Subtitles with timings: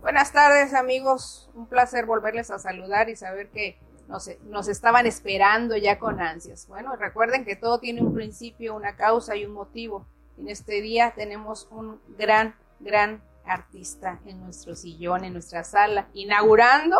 [0.00, 3.78] Buenas tardes amigos, un placer volverles a saludar y saber que
[4.08, 6.66] nos, estaban esperando ya con ansias.
[6.68, 10.06] Bueno, recuerden que todo tiene un principio, una causa y un motivo.
[10.38, 16.96] En este día tenemos un gran, gran artista en nuestro sillón, en nuestra sala, inaugurando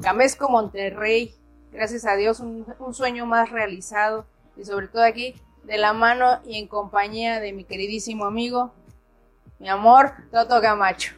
[0.00, 1.34] Camesco Monterrey.
[1.72, 4.24] Gracias a Dios, un sueño más realizado
[4.56, 5.34] y sobre todo aquí
[5.64, 8.72] de la mano y en compañía de mi queridísimo amigo
[9.60, 11.12] mi amor, Toto Camacho.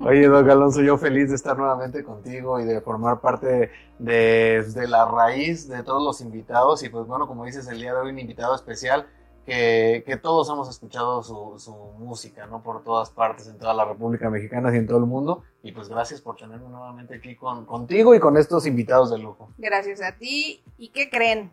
[0.00, 5.06] Oye, Doc Alonso, yo feliz de estar nuevamente contigo y de formar parte de, la
[5.06, 6.82] raíz de todos los invitados.
[6.82, 9.06] Y pues bueno, como dices, el día de hoy un invitado especial
[9.44, 12.60] que, todos hemos escuchado su, música, ¿no?
[12.60, 15.44] Por todas partes, en toda la República Mexicana y en todo el mundo.
[15.62, 19.52] Y pues gracias por tenerme nuevamente aquí con, contigo y con estos invitados de lujo.
[19.58, 20.64] Gracias a ti.
[20.76, 21.52] ¿Y qué creen?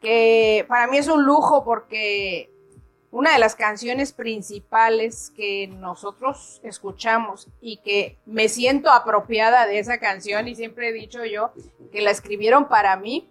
[0.00, 2.53] Que para mí es un lujo porque
[3.14, 9.98] una de las canciones principales que nosotros escuchamos y que me siento apropiada de esa
[9.98, 11.52] canción y siempre he dicho yo
[11.92, 13.30] que la escribieron para mí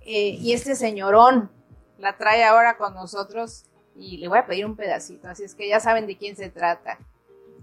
[0.00, 1.48] eh, y este señorón
[1.96, 5.68] la trae ahora con nosotros y le voy a pedir un pedacito, así es que
[5.68, 6.98] ya saben de quién se trata.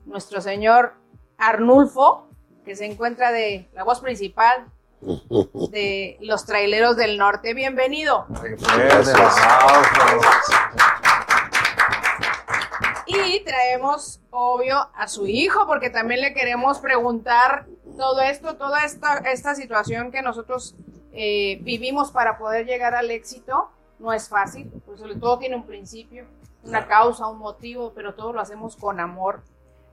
[0.05, 0.93] Nuestro señor
[1.37, 2.29] Arnulfo,
[2.63, 4.67] que se encuentra de la voz principal
[5.69, 7.53] de los traileros del norte.
[7.53, 8.25] Bienvenido.
[13.31, 17.65] Y traemos, obvio, a su hijo, porque también le queremos preguntar
[17.95, 20.75] todo esto, toda esta, esta situación que nosotros
[21.13, 23.69] eh, vivimos para poder llegar al éxito.
[23.99, 26.25] No es fácil, pues sobre todo tiene un principio,
[26.65, 29.41] una causa, un motivo, pero todo lo hacemos con amor.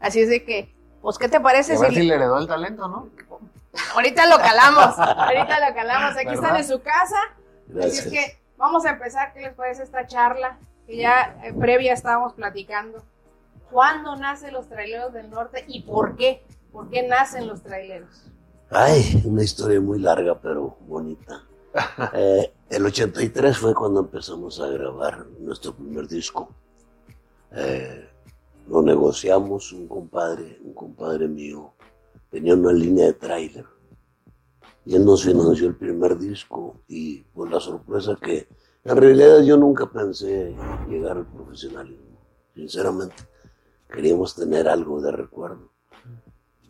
[0.00, 1.77] Así es de que, pues, ¿qué te parece?
[1.77, 3.09] A ver si, le heredó el talento, ¿no?
[3.94, 6.16] Ahorita lo calamos, ahorita lo calamos.
[6.16, 7.19] Aquí están en su casa.
[7.78, 9.33] Así es que vamos a empezar.
[9.33, 10.59] ¿Qué les parece esta charla?
[10.89, 13.05] que ya eh, previa estábamos platicando.
[13.71, 16.43] ¿Cuándo nacen los traileros del norte y por qué?
[16.73, 18.25] ¿Por qué nacen los traileros?
[18.71, 21.45] Ay, una historia muy larga pero bonita.
[22.15, 26.49] Eh, el 83 fue cuando empezamos a grabar nuestro primer disco.
[27.53, 28.09] Eh,
[28.69, 31.73] lo negociamos, un compadre, un compadre mío,
[32.31, 33.65] tenía una línea de tráiler.
[34.84, 38.49] Y él nos financió el primer disco y por la sorpresa que
[38.84, 40.55] en realidad yo nunca pensé
[40.89, 42.19] llegar al profesionalismo,
[42.55, 43.17] sinceramente.
[43.88, 45.71] Queríamos tener algo de recuerdo.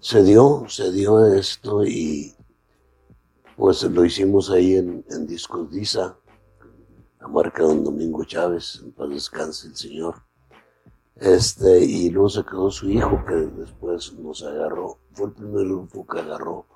[0.01, 2.35] Se dio, se dio esto y
[3.57, 6.17] pues lo hicimos ahí en, Discos Disa,
[7.21, 10.23] la marca de don Domingo Chávez, en paz descanse el señor.
[11.17, 16.07] Este, y luego se quedó su hijo que después nos agarró, fue el primer grupo
[16.07, 16.67] que agarró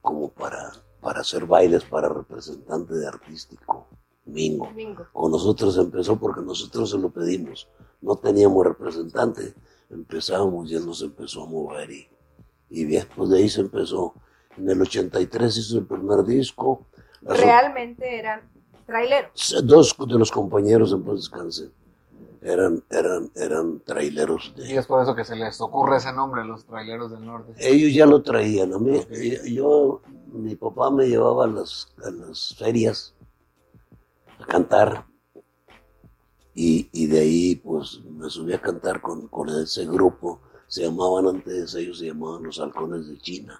[0.00, 0.72] como para,
[1.02, 3.86] para hacer bailes para representante de artístico.
[4.24, 4.68] Mingo.
[5.12, 7.68] Con nosotros empezó porque nosotros se lo pedimos.
[8.00, 9.54] No teníamos representante.
[9.90, 12.08] Empezábamos y él nos empezó a mover y,
[12.68, 14.14] y después de ahí se empezó.
[14.56, 16.86] En el 83 hizo el primer disco.
[17.22, 18.42] Realmente eran
[18.86, 19.56] traileros.
[19.64, 21.70] Dos de los compañeros en paz descanse
[22.42, 24.52] eran, eran, eran traileros.
[24.56, 24.72] De...
[24.72, 27.52] Y es por eso que se les ocurre ese nombre, los traileros del norte.
[27.58, 28.72] Ellos ya lo traían.
[28.72, 29.00] A mí,
[29.52, 30.00] yo,
[30.32, 33.14] mi papá me llevaba las, a las ferias
[34.38, 35.04] a cantar.
[36.62, 40.42] Y, de ahí pues me subí a cantar con, con, ese grupo.
[40.66, 43.58] Se llamaban antes, ellos se llamaban los halcones de China.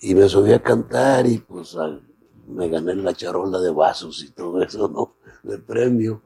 [0.00, 1.76] Y me subí a cantar y pues
[2.46, 5.16] me gané la charola de vasos y todo eso, ¿no?
[5.42, 6.22] De premio.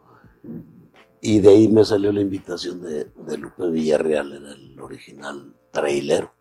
[1.23, 6.35] Y de ahí me salió la invitación de, de Lupe Villarreal, era el original trailero.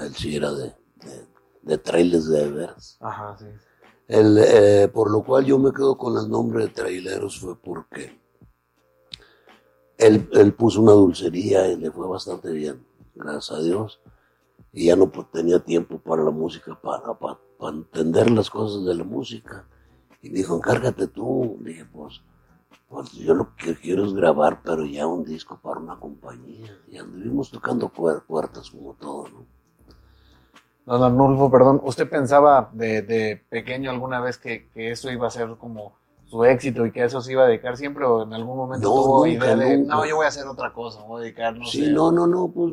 [0.00, 1.26] Él sí era de, de,
[1.60, 2.96] de trailers de veras.
[3.02, 3.46] Ajá, sí.
[4.12, 8.20] El, eh, por lo cual yo me quedo con el nombre de traileros fue porque
[9.96, 12.84] él, él, puso una dulcería y le fue bastante bien,
[13.14, 14.02] gracias a Dios.
[14.70, 17.38] Y ya no tenía tiempo para la música, para, para,
[17.74, 19.66] entender las cosas de la música.
[20.20, 21.56] Y me dijo, encárgate tú.
[21.62, 22.20] Le dije, pues,
[22.90, 26.78] pues, yo lo que quiero es grabar, pero ya un disco para una compañía.
[26.86, 29.61] Y anduvimos tocando puertas como todo, ¿no?
[30.84, 35.94] Don Arnulfo, perdón, ¿usted pensaba de, pequeño alguna vez que, eso iba a ser como
[36.26, 38.88] su éxito y que a eso se iba a dedicar siempre o en algún momento
[38.88, 41.66] no, tuvo idea de, no, yo voy a hacer otra cosa, voy a dedicar, no
[41.66, 42.72] sí, no, no, no, pues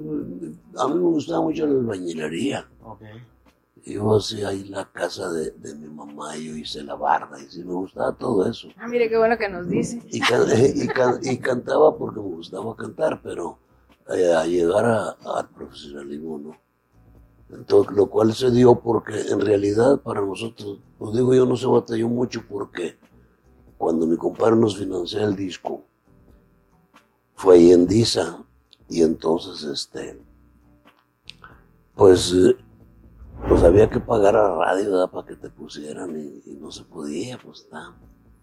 [0.78, 2.68] a mí me gustaba mucho la albañilería.
[2.82, 3.22] Okay.
[3.86, 7.74] Yo hacía ahí la casa de, mi mamá, yo hice la barra y sí me
[7.74, 8.70] gustaba todo eso.
[8.78, 10.02] Ah, mire qué bueno que nos dice.
[10.10, 10.22] Y,
[11.22, 13.58] y, cantaba porque me gustaba cantar, pero
[14.10, 16.69] eh, a llegar al profesionalismo no.
[17.52, 21.66] Entonces, lo cual se dio porque en realidad para nosotros, lo digo yo, no se
[21.66, 22.98] batalló mucho porque
[23.78, 25.84] cuando mi compadre nos financió el disco,
[27.34, 28.44] fue ahí en Disa
[28.88, 30.22] y entonces este,
[31.96, 32.36] pues,
[33.48, 35.10] pues había que pagar a radio ¿verdad?
[35.10, 37.96] para que te pusieran y, y no se podía, pues está.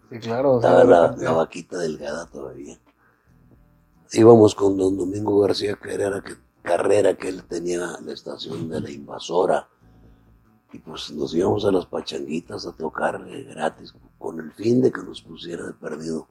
[0.09, 0.57] Sí, claro.
[0.57, 2.79] Estaba de la, la vaquita delgada todavía.
[4.11, 6.33] Íbamos con don Domingo García Carrera, que,
[6.67, 9.67] Carrera, que él tenía la estación de la invasora.
[10.73, 14.91] Y pues nos íbamos a las pachanguitas a tocar eh, gratis, con el fin de
[14.91, 16.27] que nos pusiera de perdido.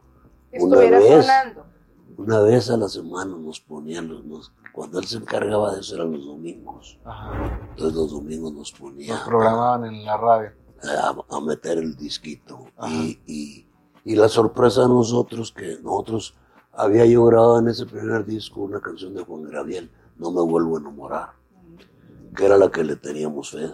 [0.53, 1.25] Una vez.
[1.27, 1.67] sonando.
[2.19, 5.95] Una vez a la semana nos ponían los, nos- cuando él se encargaba de eso
[5.97, 6.99] eran los domingos.
[7.05, 7.61] Ajá.
[7.71, 10.51] Entonces los domingos nos ponía Nos programaban en la radio.
[10.83, 12.67] a, a meter el disquito.
[12.89, 13.67] Y, y,
[14.05, 16.35] y la sorpresa a nosotros, que nosotros
[16.73, 20.77] había yo grabado en ese primer disco una canción de Juan Gabriel, No me vuelvo
[20.77, 21.33] a enamorar,
[22.35, 23.71] que era la que le teníamos fe.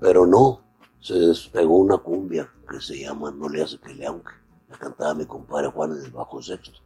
[0.00, 0.62] Pero no,
[1.00, 4.32] se despegó una cumbia que se llama No le hace que le aunque.
[4.68, 6.80] La cantaba mi compadre Juan en el bajo sexto.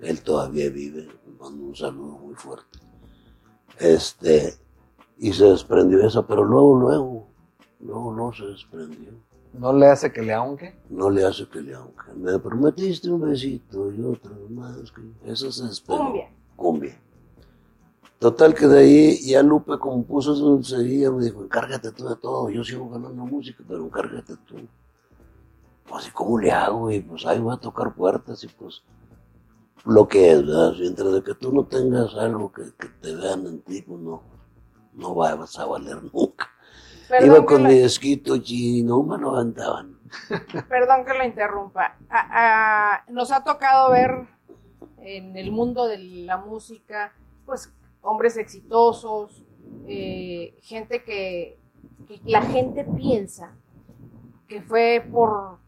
[0.00, 1.08] Él todavía vive,
[1.38, 2.78] mando un saludo muy fuerte.
[3.78, 4.54] Este,
[5.18, 7.26] y se desprendió esa, pero luego, luego,
[7.80, 9.12] luego, luego se desprendió.
[9.52, 10.74] No le hace que le aunque.
[10.88, 12.12] No le hace que le aunque.
[12.16, 14.90] Me prometiste un besito y otro más.
[14.92, 15.02] Que...
[15.30, 16.04] Eso se desprendió.
[16.06, 16.32] Cumbia.
[16.56, 17.02] Cumbia.
[18.22, 22.48] Total que de ahí ya Lupe compuso su dulcería, me dijo, encárgate tú de todo,
[22.50, 24.58] yo sigo ganando música, pero encárgate tú.
[25.88, 26.88] Pues, ¿y cómo le hago?
[26.92, 28.84] Y pues ahí voy a tocar puertas y pues
[29.86, 30.72] lo que es, ¿verdad?
[30.78, 34.22] Mientras de que tú no tengas algo que, que te vean en ti, pues no,
[34.92, 36.48] no vas a valer nunca.
[37.08, 39.98] Perdón Iba con lo- mi esquito y no me lo aventaban.
[40.68, 41.96] Perdón que lo interrumpa.
[42.08, 44.12] A- a- nos ha tocado ver
[44.98, 47.12] en el mundo de la música,
[47.44, 47.68] pues,
[48.02, 49.44] hombres exitosos,
[49.86, 51.58] eh, gente que,
[52.06, 53.54] que la gente piensa
[54.48, 55.58] que fue por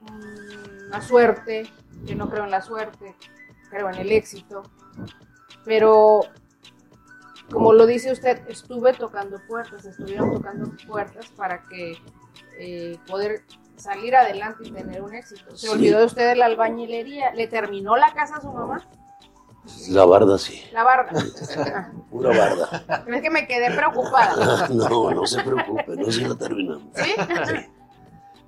[0.00, 1.64] mm, la suerte,
[2.06, 3.14] que no creo en la suerte,
[3.70, 4.62] creo en el éxito,
[5.64, 6.20] pero
[7.50, 11.96] como lo dice usted, estuve tocando puertas, estuvieron tocando puertas para que
[12.58, 13.42] eh, poder
[13.76, 15.50] salir adelante y tener un éxito.
[15.56, 15.68] Se Sí.
[15.68, 18.88] olvidó de usted de la albañilería, le terminó la casa a su mamá,
[19.90, 21.12] La barda sí, la barda.
[22.10, 23.04] Pura barda.
[23.06, 24.68] es que me quedé preocupada.
[24.74, 26.88] No, no se preocupe, no se la terminamos.
[26.94, 27.14] ¿Sí?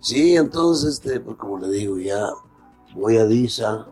[0.01, 2.29] Sí, entonces, este, pues como le digo, ya
[2.95, 3.87] voy a Disa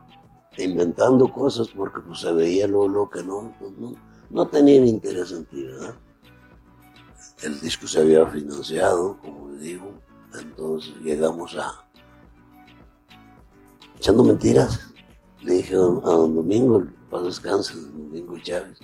[0.59, 3.95] inventando cosas porque pues se veía lo, lo que no, pues, no,
[4.31, 5.95] no tenían interés en ti, ¿verdad?
[7.43, 9.93] El disco se había financiado, como le digo,
[10.39, 11.85] entonces llegamos a...
[13.97, 14.94] Echando mentiras,
[15.45, 18.81] le dije a don, Domingo, para descanse, don Domingo Chávez,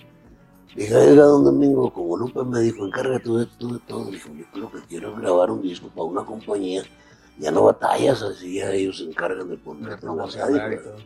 [0.74, 4.04] le dije, oiga, don Domingo, como Lupe me dijo, encárgate tú de, tú de todo,
[4.04, 6.82] le dijo, yo lo que quiero es grabar un disco para una compañía,
[7.38, 10.96] ya no batallas, así ya ellos se encargan de en la y todo.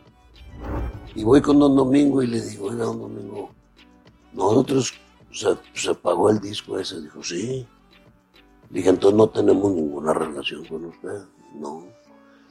[1.15, 3.49] Y voy con don Domingo y le digo, oiga, don Domingo,
[4.33, 4.93] nosotros
[5.31, 7.01] se, se pagó el disco ese.
[7.01, 7.65] Dijo, sí.
[8.69, 11.23] Dije, entonces no tenemos ninguna relación con usted.
[11.53, 11.85] No.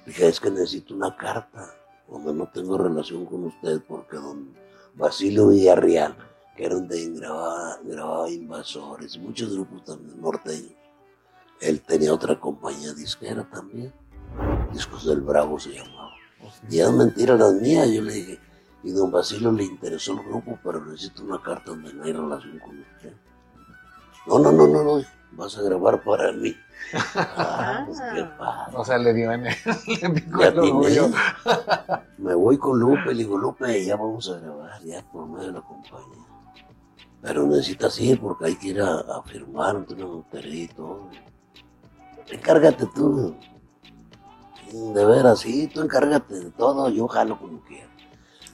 [0.06, 1.74] Dije, es que necesito una carta
[2.08, 4.52] donde no tengo relación con usted porque don
[4.94, 6.16] Basilio Villarreal,
[6.56, 10.74] que era donde grababa, grababa Invasores, muchos grupos también norteños.
[11.60, 13.92] Él tenía otra compañía disquera también.
[14.72, 16.10] Discos del Bravo se llamaba.
[16.68, 18.40] Y es mentira las mías, yo le dije.
[18.82, 22.58] Y don Basilio le interesó el grupo, pero necesito una carta donde no hay relación
[22.58, 23.14] con usted.
[24.26, 25.04] No, no, no, no, no,
[25.36, 26.54] vas a grabar para mí.
[27.14, 28.76] Ah, pues qué padre.
[28.76, 29.54] O sea, le dio en el,
[30.02, 31.10] le picó el orgullo.
[32.18, 35.52] Me voy con Lupe, le digo, Lupe, ya vamos a grabar, ya por medio de
[35.52, 36.24] la compañía.
[37.22, 41.08] Pero necesitas ir porque hay que ir a, a firmar notaría y todo.
[42.28, 43.34] Encárgate tú.
[44.72, 47.88] De veras, sí, tú encárgate de todo, yo jalo como quiera.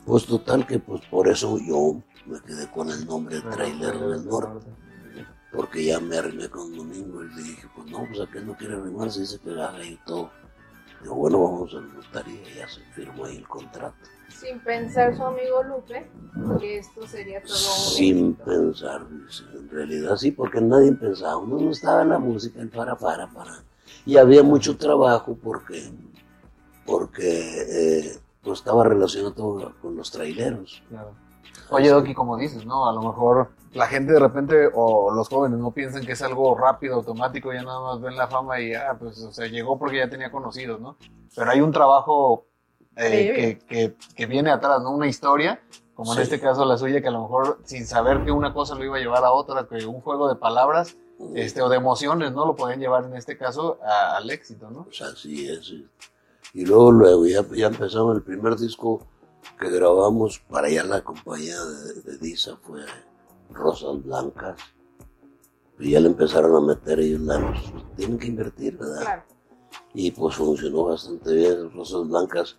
[0.04, 4.26] Pues total que pues por eso yo me quedé con el nombre de Trailer del
[4.26, 4.66] Norte
[5.52, 8.74] porque ya me arrimé con Domingo y le dije, pues no, pues aquel no quiere
[8.74, 10.30] arrimarse, dice que haga y todo.
[11.02, 13.96] Digo, bueno, vamos a la notaría y ya se firmó ahí el contrato.
[14.28, 16.08] Sin pensar su amigo Lupe,
[16.60, 17.58] que esto sería todo un
[17.96, 18.44] Sin éxito.
[18.44, 22.68] pensar, dice, en realidad sí, porque nadie pensaba, uno no estaba en la música, el
[22.68, 23.64] para, para, para.
[24.06, 25.90] Y había mucho trabajo porque,
[26.86, 30.82] porque eh, pues estaba relacionado con los traileros.
[30.88, 31.12] Claro.
[31.70, 32.88] Oye, Doki, como dices, ¿no?
[32.88, 36.56] A lo mejor la gente de repente, o los jóvenes, no piensan que es algo
[36.56, 39.98] rápido, automático, ya nada más ven la fama y ya, pues, o sea, llegó porque
[39.98, 40.96] ya tenía conocidos, ¿no?
[41.36, 42.46] Pero hay un trabajo
[42.96, 44.90] eh, que, que, que viene atrás, ¿no?
[44.90, 45.60] Una historia,
[45.94, 46.22] como en Sí.
[46.24, 48.96] este caso la suya, que a lo mejor sin saber que una cosa lo iba
[48.96, 50.96] a llevar a otra, que un juego de palabras,
[51.34, 52.46] este, o de emociones, ¿no?
[52.46, 54.84] Lo pueden llevar en este caso a- al éxito, ¿no?
[54.84, 55.72] Pues así es.
[56.54, 59.06] Y luego, luego, ya, ya empezamos el primer disco
[59.58, 62.80] que grabamos para allá la compañía de, de Disa fue
[63.50, 64.58] Rosas Blancas.
[65.78, 67.58] Y ya le empezaron a meter ellos lanos.
[67.96, 69.00] Tienen que invertir, ¿verdad?
[69.00, 69.22] Claro.
[69.94, 71.72] Y pues funcionó bastante bien.
[71.72, 72.58] Rosas Blancas,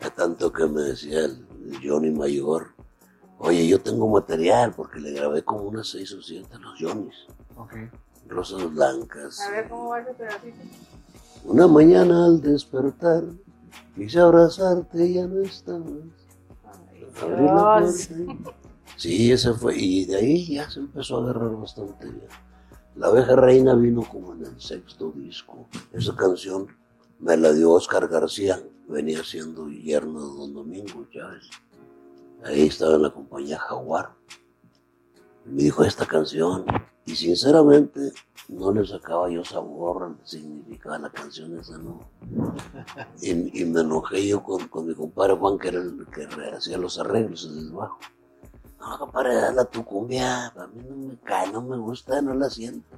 [0.00, 2.74] a tanto que me decía el, el Johnny Mayor,
[3.38, 7.26] oye, yo tengo material porque le grabé como unas seis o siete a los Johnnys.
[7.56, 7.74] Ok.
[8.28, 9.40] Rosas Blancas.
[9.40, 10.58] A ver cómo va ese pedacito.
[11.44, 13.22] Una mañana al despertar,
[13.94, 15.86] quise abrazarte y ya no estabas.
[17.38, 18.10] Dios.
[18.96, 19.76] Sí, ese fue.
[19.76, 22.28] Y de ahí ya se empezó a agarrar bastante bien.
[22.96, 25.68] La abeja reina vino como en el sexto disco.
[25.92, 26.68] Esa canción
[27.18, 28.62] me la dio Oscar García.
[28.88, 31.50] Venía siendo yerno de Don Domingo Chávez.
[32.44, 34.12] Ahí estaba en la compañía Jaguar.
[35.44, 36.64] Me dijo esta canción.
[37.06, 38.12] Y sinceramente
[38.48, 42.00] no le sacaba yo sabor de la canción esa, no.
[43.22, 46.98] Y, me enojé yo con, con mi compadre Juan, que era el que hacía los
[46.98, 47.98] arreglos en el bajo.
[48.80, 52.50] No, compadre, dale tu cumbia, a mí no me cae, no me gusta, no la
[52.50, 52.96] siento.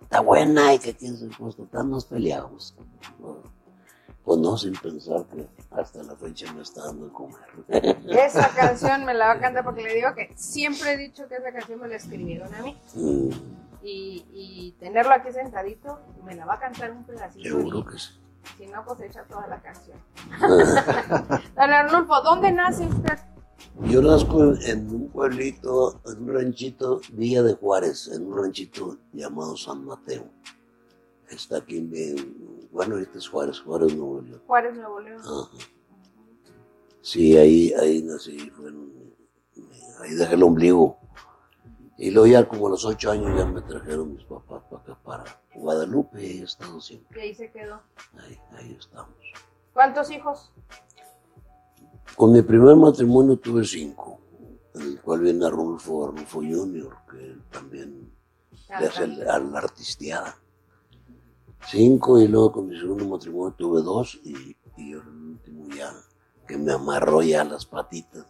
[0.00, 2.74] Está buena y que quién se pues total nos peleamos.
[4.30, 7.40] Pues no, sin pensar que hasta la fecha me está dando de comer.
[8.06, 11.34] Esa canción me la va a cantar porque le digo que siempre he dicho que
[11.34, 12.76] esa canción me la escribieron a mí.
[12.94, 13.30] Mm,
[13.82, 17.42] Y, y tenerlo aquí sentadito, me la va a cantar un pedacito.
[17.42, 18.10] seguro que sí.
[18.56, 19.98] si no, pues echa toda la canción.
[21.56, 23.18] Don Arnulfo, ¿dónde nace usted?
[23.80, 28.96] Yo nazco en, en un pueblito, en un ranchito, Villa de Juárez, en un ranchito
[29.12, 30.22] llamado San Mateo.
[31.28, 34.42] Está aquí en, en- bueno, ahorita es Juárez, Juárez, Nuevo León.
[34.46, 35.20] Juárez, Nuevo León.
[35.20, 35.48] Ajá.
[37.02, 38.36] Sí, ahí, ahí nací,
[38.66, 39.14] en-
[40.02, 40.98] ahí dejé el ombligo.
[41.96, 44.98] Y luego ya como a los ocho años ya me trajeron mis papás para acá,
[45.04, 45.24] para
[45.54, 47.18] Guadalupe, y he estado siempre.
[47.18, 47.80] Y ahí se quedó.
[48.18, 49.14] Ahí, ahí estamos.
[49.74, 50.50] ¿Cuántos hijos?
[52.16, 54.18] Con mi primer matrimonio tuve cinco,
[54.74, 58.10] en el cual viene Arnulfo, Arnulfo Junior, que él también
[58.68, 60.36] le hace el- a la artisteada.
[61.66, 65.92] Cinco, y luego con mi segundo matrimonio tuve dos, y, y el último ya,
[66.46, 68.26] que me amarró ya las patitas.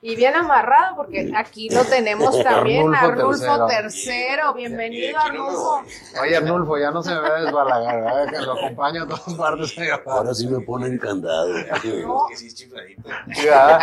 [0.00, 4.54] Y bien amarrado, porque aquí lo tenemos también, Arnulfo Arnulfo tercero.
[4.54, 5.82] Bienvenido, Arnulfo.
[6.22, 8.30] Oye, Arnulfo, ya no se me va a desbalagar.
[8.30, 9.74] Que lo acompaño a todas partes.
[9.74, 10.00] señor.
[10.06, 11.48] Ahora sí me ponen candado.
[12.08, 12.26] No.
[13.44, 13.80] ¿verdad?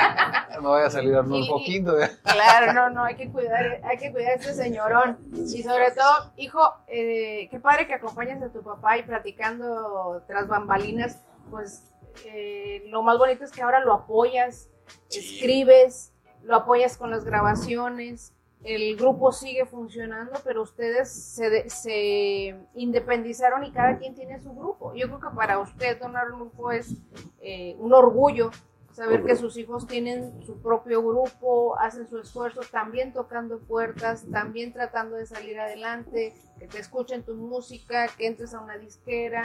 [0.62, 1.96] No vaya a salir Arnulfo Y- quinto.
[2.24, 5.18] Claro, no, no, hay que cuidar, hay que cuidar a este señorón.
[5.34, 10.48] Y sobre todo, hijo, eh, qué padre que acompañes a tu papá y platicando tras
[10.48, 11.84] bambalinas, pues
[12.26, 14.70] eh, lo más bonito es que ahora lo apoyas,
[15.08, 15.20] Sí.
[15.20, 16.14] escribes,
[16.44, 23.64] lo apoyas con las grabaciones, el grupo sigue funcionando, pero ustedes se, de- se independizaron
[23.64, 24.94] y cada quien tiene su grupo.
[24.96, 26.96] Yo creo que para usted, don Arnulfo, es
[27.42, 28.50] eh, un orgullo
[28.92, 34.72] saber que sus hijos tienen su propio grupo, hacen su esfuerzo, también tocando puertas, también
[34.72, 39.44] tratando de salir adelante, que te escuchen tu música, que entres a una disquera,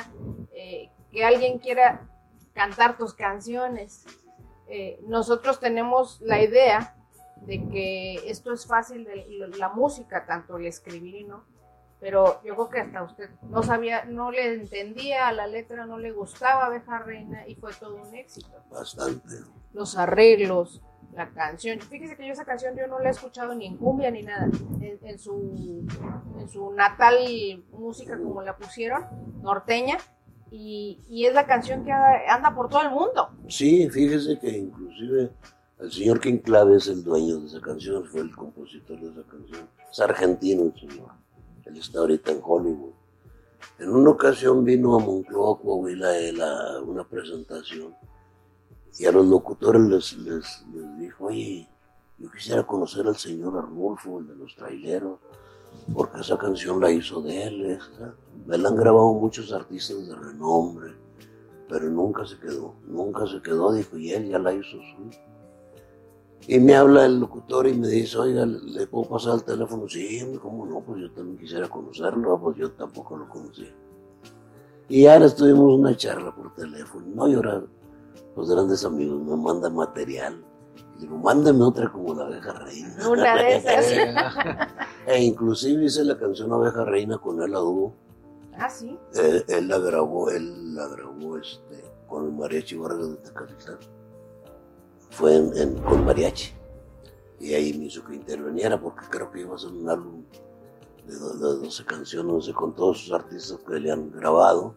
[0.55, 2.09] eh, que alguien quiera
[2.55, 4.07] cantar tus canciones.
[4.71, 6.97] Eh, nosotros tenemos la idea
[7.43, 9.27] de que esto es fácil de
[9.59, 11.45] la música, tanto el escribir y no,
[11.99, 15.99] pero yo creo que hasta usted no sabía, no le entendía a la letra, no
[15.99, 19.37] le gustaba Abeja Reina y fue todo un éxito Bastante.
[19.73, 20.81] los arreglos,
[21.15, 21.81] la canción.
[21.81, 24.49] Fíjese que yo esa canción yo no la he escuchado ni en cumbia ni nada.
[24.81, 25.85] En, en su,
[26.39, 27.17] en su natal
[27.73, 29.05] música como la pusieron,
[29.43, 29.99] norteña,
[30.51, 33.29] y, es la canción que anda por todo el mundo.
[33.49, 35.31] Sí, fíjese que inclusive
[35.79, 39.29] el señor King Clave es el dueño de esa canción, fue el compositor de esa
[39.29, 39.69] canción.
[39.91, 41.11] Es argentino el señor.
[41.65, 42.93] Él está ahorita en Hollywood.
[43.79, 47.95] En una ocasión vino a Moncloa, Coahuila, él a una presentación
[48.99, 50.65] y a los locutores les, les,
[50.99, 51.69] dijo, oye,
[52.19, 55.21] yo quisiera conocer al señor Arnulfo, el de los traileros,
[55.95, 57.65] porque esa canción la hizo de él.
[57.71, 58.15] esa.
[58.51, 60.93] Me la han grabado muchos artistas de renombre,
[61.69, 65.25] pero nunca se quedó, nunca se quedó, dijo, y él ya la hizo suya.
[66.49, 69.89] Y me habla el locutor y me dice, oiga, ¿le puedo pasar el teléfono?
[69.89, 70.81] Sí, ¿cómo no?
[70.81, 73.73] Pues yo también quisiera conocerlo, pues yo tampoco lo conocía.
[74.89, 77.63] Y ahora estuvimos una charla por teléfono, no llorar.
[78.37, 80.45] Los grandes amigos me mandan material.
[80.99, 83.09] Y digo, mándame otra como la abeja reina.
[83.09, 83.87] Una de esas.
[85.07, 87.95] E inclusive hice la canción Abeja Reina con él a dúo.
[88.59, 88.99] Ah, sí.
[89.15, 93.79] Él, la grabó, él la grabó este, con el mariachi Vargas de Tecalitlán.
[95.11, 96.53] Fue en, con mariachi.
[97.41, 100.25] Y ahí me hizo que interviniera porque creo que iba a ser un álbum
[101.07, 104.75] de, do- de 12 canciones, con todos sus artistas que le han grabado.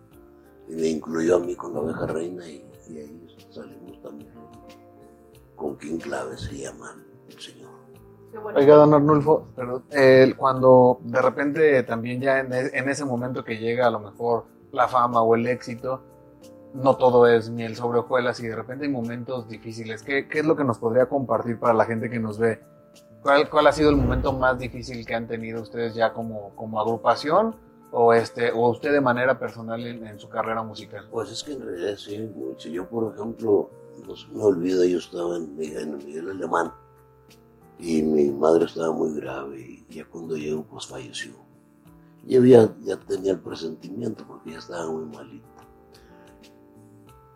[0.70, 4.32] Y me incluyó a mí con la abeja reina y, y ahí salimos también.
[5.58, 7.63] Con King Clave se llama el señor.
[8.56, 13.44] Oiga, don Arnulfo, pero eh, cuando de repente también ya en, e, en, ese momento
[13.44, 16.02] que llega a lo mejor la fama o el éxito,
[16.74, 20.02] no todo es miel sobre hojuelas y de repente hay momentos difíciles.
[20.02, 22.60] ¿Qué, ¿Qué, es lo que nos podría compartir para la gente que nos ve?
[23.22, 26.80] ¿Cuál, ¿Cuál ha sido el momento más difícil que han tenido ustedes ya como, como
[26.80, 27.56] agrupación
[27.92, 31.08] o, este, o usted de manera personal en, en, su carrera musical?
[31.12, 32.68] Pues es que en realidad sí, mucho.
[32.70, 33.70] Yo, por ejemplo,
[34.06, 36.74] no me olvida, yo estaba en, en Miguel Alemán
[37.84, 41.34] y mi madre estaba muy grave y ya cuando llegó pues falleció.
[42.26, 45.46] Y había, ya tenía el presentimiento porque ya estaba muy malita.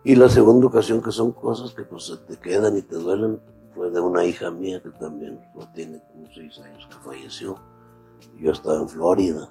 [0.04, 3.38] Y la segunda ocasión que son cosas que pues se te quedan y te duelen
[3.74, 7.58] fue de una hija mía que también pues, tiene como seis años que falleció.
[8.40, 9.50] Yo estaba en Florida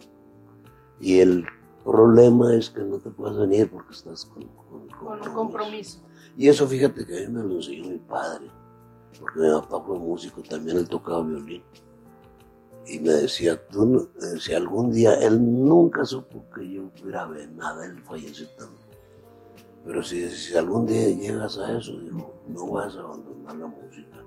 [1.00, 1.46] y el
[1.86, 6.00] problema es que no te puedes venir porque estás con, con, con un compromiso.
[6.36, 8.50] Y eso fíjate que a mí me lo enseñó mi padre
[9.20, 11.64] porque mi papá fue músico, también él tocaba violín.
[12.86, 14.08] Y me decía, tú, no,
[14.40, 18.88] si algún día, él nunca supo que yo grabé nada, él falleció también.
[19.86, 24.24] Pero si, si algún día llegas a eso, digo, no vas a abandonar la música,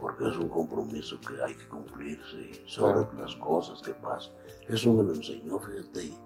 [0.00, 4.34] porque es un compromiso que hay que cumplirse sobre las cosas que pasan.
[4.68, 6.18] Eso me lo enseñó, fíjate, y,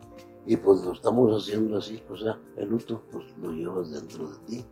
[0.46, 4.38] y pues lo estamos haciendo así, o sea, el luto pues lo llevas dentro de
[4.46, 4.64] ti.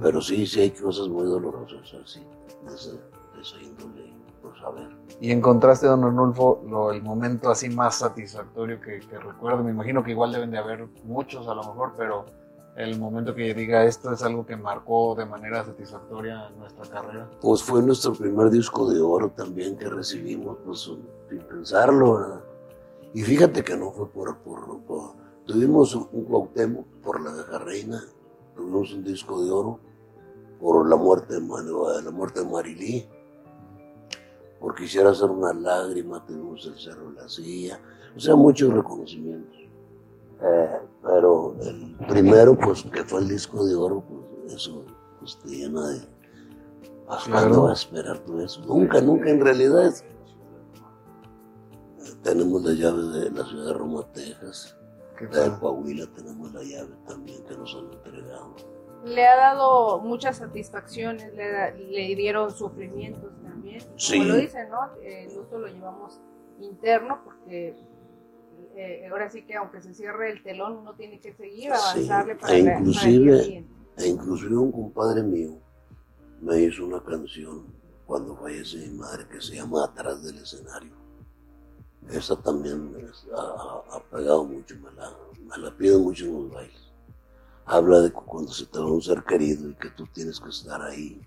[0.00, 2.20] Pero sí, sí hay cosas muy dolorosas así,
[2.66, 4.12] de esa, de esa índole,
[4.64, 4.88] a ver.
[5.20, 9.62] Y encontraste, don Arnulfo, lo, el momento así más satisfactorio que, que, recuerdo.
[9.64, 12.24] Me imagino que igual deben de haber muchos a lo mejor, pero
[12.76, 17.28] el momento que diga esto es algo que marcó de manera satisfactoria nuestra carrera.
[17.40, 20.90] Pues fue nuestro primer disco de oro también que recibimos, pues
[21.28, 22.40] sin pensarlo, ¿verdad?
[23.14, 24.36] Y fíjate que no fue por...
[24.38, 28.02] por, por tuvimos un Cuauhtémoc por la Reina,
[28.62, 29.80] tuvimos un disco de oro
[30.60, 33.08] por la muerte de, la muerte de Marilí.
[34.60, 37.80] Por quisiera hacer una lágrima, tuvimos el Cerro de la Silla,
[38.16, 39.56] o sea, muchos reconocimientos.
[40.40, 44.84] Eh, pero el primero, pues, que fue el disco de oro, pues, eso
[45.18, 46.00] pues, te llena de...
[47.08, 47.46] ¿Hasta claro.
[47.48, 48.60] cuándo vas a esperar tú eso?
[48.64, 49.92] Nunca, nunca, en realidad.
[52.22, 54.76] Tenemos la llave de la ciudad de Roma, Texas.
[55.30, 58.56] La de Coahuila tenemos la llave también que nos han entregado.
[59.04, 63.80] Le ha dado muchas satisfacciones, le, le dieron sufrimientos también.
[63.96, 64.18] Sí.
[64.18, 64.78] Como lo dicen, ¿no?
[65.02, 66.20] El luto lo llevamos
[66.60, 67.76] interno porque
[68.74, 72.40] eh, ahora sí que aunque se cierre el telón uno tiene que seguir avanzarle sí.
[72.40, 75.58] para, e inclusive, para e inclusive un compadre mío
[76.40, 77.66] me hizo una canción
[78.06, 81.01] cuando fallece mi madre que se llama Atrás del escenario
[82.10, 82.94] esa también
[83.36, 85.12] ha, ha, pegado mucho, me la,
[85.48, 86.92] me la piden mucho en los bailes.
[87.64, 90.82] Habla de cuando se te va un ser querido y que tú tienes que estar
[90.82, 91.20] ahí,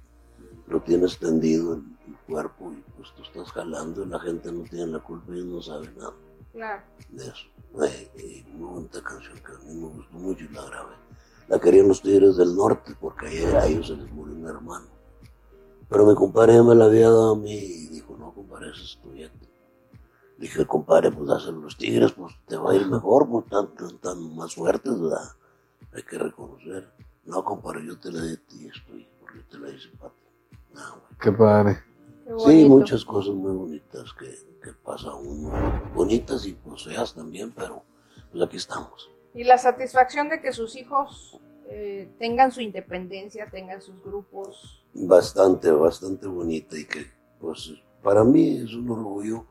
[0.68, 4.64] lo tienes tendido el, el cuerpo y pues tú estás jalando y la gente no
[4.64, 6.14] tiene la culpa y no sabe nada
[6.52, 6.84] claro.
[7.10, 7.48] de eso.
[7.84, 10.96] Eh, eh, muy bonita canción que a mí me gustó mucho y la grabé.
[11.48, 14.88] La querían los Tigres del Norte porque a, a ellos se les murió un hermano.
[15.90, 19.00] Pero mi compadre me la había dado a mí y dijo, no, compadre, ese es
[19.02, 19.30] tuyo.
[20.38, 23.98] Dije, compadre, pues dáselo los tigres, pues te va a ir mejor, pues tan, tan,
[24.00, 25.30] tan más fuertes, ¿verdad?
[25.94, 26.92] Hay que reconocer.
[27.24, 30.12] No, compadre, yo te la di a ti, estoy, porque yo te la hice para
[30.14, 30.58] ti.
[30.74, 30.82] No,
[31.20, 31.78] Qué padre.
[32.26, 34.30] Qué sí, muchas cosas muy bonitas que,
[34.62, 35.52] que pasa uno.
[35.94, 37.84] Bonitas y pues feas también, pero
[38.32, 39.10] pues aquí estamos.
[39.34, 44.84] Y la satisfacción de que sus hijos eh, tengan su independencia, tengan sus grupos.
[44.94, 47.06] Bastante, bastante bonita y que
[47.40, 49.46] pues para mí es un orgullo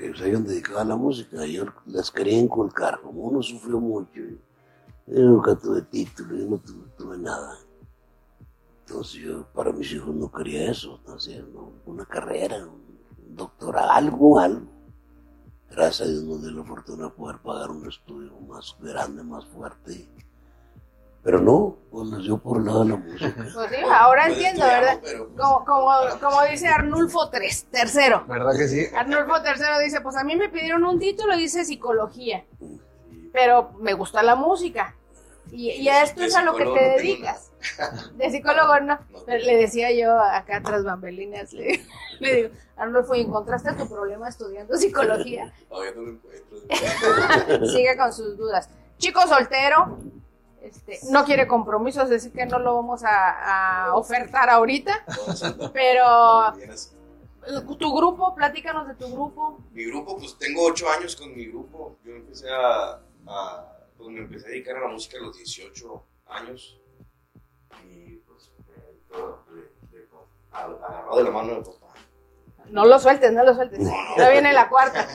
[0.00, 1.44] que se hayan dedicado a la música.
[1.44, 4.20] Yo las quería inculcar, como uno sufrió mucho.
[5.06, 6.58] Yo nunca tuve título, yo no
[6.96, 7.58] tuve, nada.
[8.86, 11.72] Entonces yo para mis hijos no quería eso, ¿no?
[11.86, 14.66] una carrera, un doctorado, algo, algo.
[15.70, 19.44] Gracias a Dios nos dio la fortuna de poder pagar un estudio más grande, más
[19.46, 20.08] fuerte.
[21.22, 23.34] Pero no, pues dio por el lado de la música.
[23.36, 25.00] Pues sí, ahora entiendo, ¿verdad?
[25.36, 28.24] Como, como, como dice Arnulfo III, tercero.
[28.26, 28.86] ¿Verdad que sí?
[28.96, 32.44] Arnulfo III dice, pues a mí me pidieron un título, dice psicología,
[33.32, 34.96] pero me gusta la música.
[35.50, 37.50] Y, y a esto es a lo que te dedicas.
[38.14, 38.98] De psicólogo no.
[39.26, 41.84] Pero Le decía yo acá tras bambalinas, le,
[42.20, 45.52] le digo, Arnulfo, ¿y encontraste tu problema estudiando psicología?
[45.68, 47.66] Todavía no lo encuentro.
[47.66, 48.70] Sigue con sus dudas.
[48.98, 49.98] Chico soltero,
[50.62, 55.04] este, no quiere compromisos, decir que no lo vamos a, a ofertar ahorita,
[55.72, 56.52] pero
[57.78, 59.58] tu grupo, platícanos de tu grupo.
[59.72, 61.96] Mi grupo, pues tengo ocho años con mi grupo.
[62.04, 63.00] Yo empecé a,
[63.96, 66.78] pues me empecé a dedicar a la música a los 18 años.
[67.88, 68.50] Y pues,
[69.10, 70.08] todo de- de-
[70.52, 71.62] agarrado de la mano.
[72.70, 73.80] No lo sueltes, no lo sueltes.
[74.16, 75.06] Ya viene la cuarta.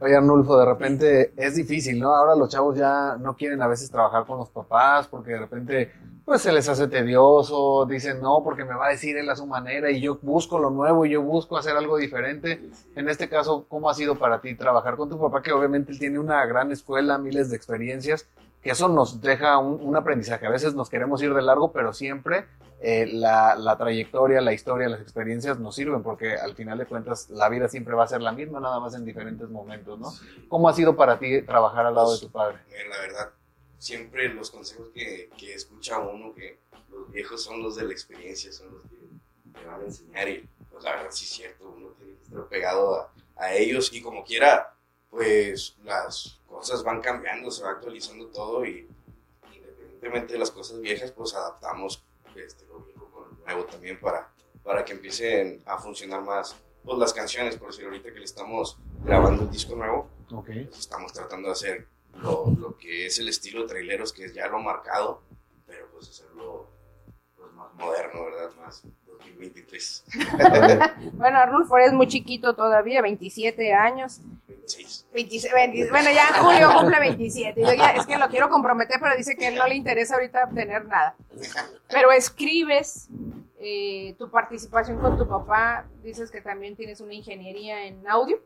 [0.00, 2.14] Oye, Arnulfo, de repente es difícil, ¿no?
[2.14, 5.92] Ahora los chavos ya no quieren a veces trabajar con los papás porque de repente
[6.24, 9.46] pues se les hace tedioso, dicen no, porque me va a decir él a su
[9.46, 12.62] manera y yo busco lo nuevo y yo busco hacer algo diferente.
[12.96, 15.98] En este caso, ¿cómo ha sido para ti trabajar con tu papá, que obviamente él
[15.98, 18.26] tiene una gran escuela, miles de experiencias,
[18.62, 20.46] que eso nos deja un, un aprendizaje.
[20.46, 22.46] A veces nos queremos ir de largo, pero siempre
[22.86, 27.30] eh, la, la, trayectoria, la historia, las experiencias nos sirven, porque al final de cuentas
[27.30, 30.12] la vida siempre va a ser la misma, nada más en diferentes momentos, ¿no?
[30.48, 32.58] ¿Cómo ha sido para ti trabajar al lado de tu padre?
[32.90, 33.30] La verdad,
[33.78, 36.58] siempre los consejos que, que, escucha uno, que
[36.90, 38.98] los viejos son los de la experiencia, son los que
[39.58, 42.46] te van a enseñar y pues la verdad sí es cierto, uno tiene que estar
[42.48, 44.76] pegado a, a, ellos y como quiera,
[45.08, 48.86] pues las cosas van cambiando, se va actualizando todo y
[49.54, 52.04] independientemente de las cosas viejas, pues adaptamos
[52.42, 54.30] este, lo viejo con lo nuevo también para,
[54.62, 58.78] para que empiecen a funcionar más pues, las canciones, por decir ahorita que le estamos
[59.04, 60.64] grabando el disco nuevo, okay.
[60.64, 61.86] pues, estamos tratando de hacer
[62.22, 65.22] lo, lo, que es el estilo de traileros, que es ya lo marcado,
[65.66, 66.68] pero pues hacerlo
[67.36, 68.54] pues, más moderno, ¿verdad?
[68.56, 68.82] Más
[69.24, 70.04] 2023.
[71.14, 74.20] bueno, Arnulfo es muy chiquito todavía, 27 años.
[74.46, 75.06] 26.
[75.12, 77.60] 26 20, bueno, ya julio cumple 27.
[77.60, 80.44] Yo ya, es que lo quiero comprometer, pero dice que él no le interesa ahorita
[80.44, 81.14] obtener nada.
[81.88, 83.08] Pero escribes
[83.58, 88.38] eh, tu participación con tu papá, dices que también tienes una ingeniería en audio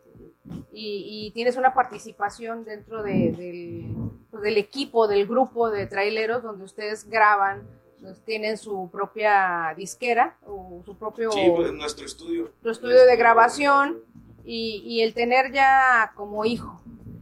[0.73, 3.95] y, y tienes una participación dentro de, del,
[4.43, 7.67] del equipo, del grupo de traileros donde ustedes graban
[8.01, 12.53] pues, tienen su propia disquera o su propio sí, pues, nuestro estudio.
[12.63, 13.99] Su estudio de grabación
[14.45, 16.81] y, y, el tener ya como hijo.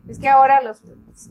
[0.09, 0.81] Es que ahora los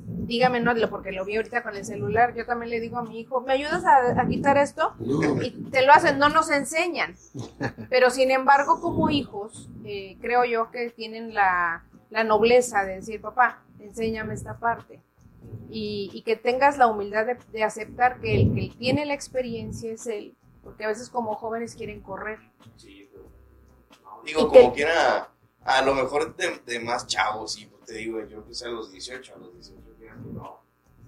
[0.08, 3.20] dígame no porque lo vi ahorita con el celular yo también le digo a mi
[3.20, 7.16] hijo me ayudas a, a quitar esto y te lo hacen no nos enseñan.
[7.90, 13.22] Pero sin embargo como hijos eh, creo yo que tienen la, la nobleza de decir
[13.22, 15.00] papá enséñame esta parte
[15.70, 19.92] y, y, que tengas la humildad de, de aceptar que el que tiene la experiencia
[19.92, 22.40] es él, porque a veces como jóvenes quieren correr.
[22.78, 23.30] Sí, pero,
[24.04, 24.78] no, digo, como que...
[24.78, 25.30] quiera,
[25.64, 29.36] a lo mejor de, de, más chavos, sí, te digo, yo empecé a los 18,
[29.36, 29.82] a los 18,
[30.34, 30.62] no,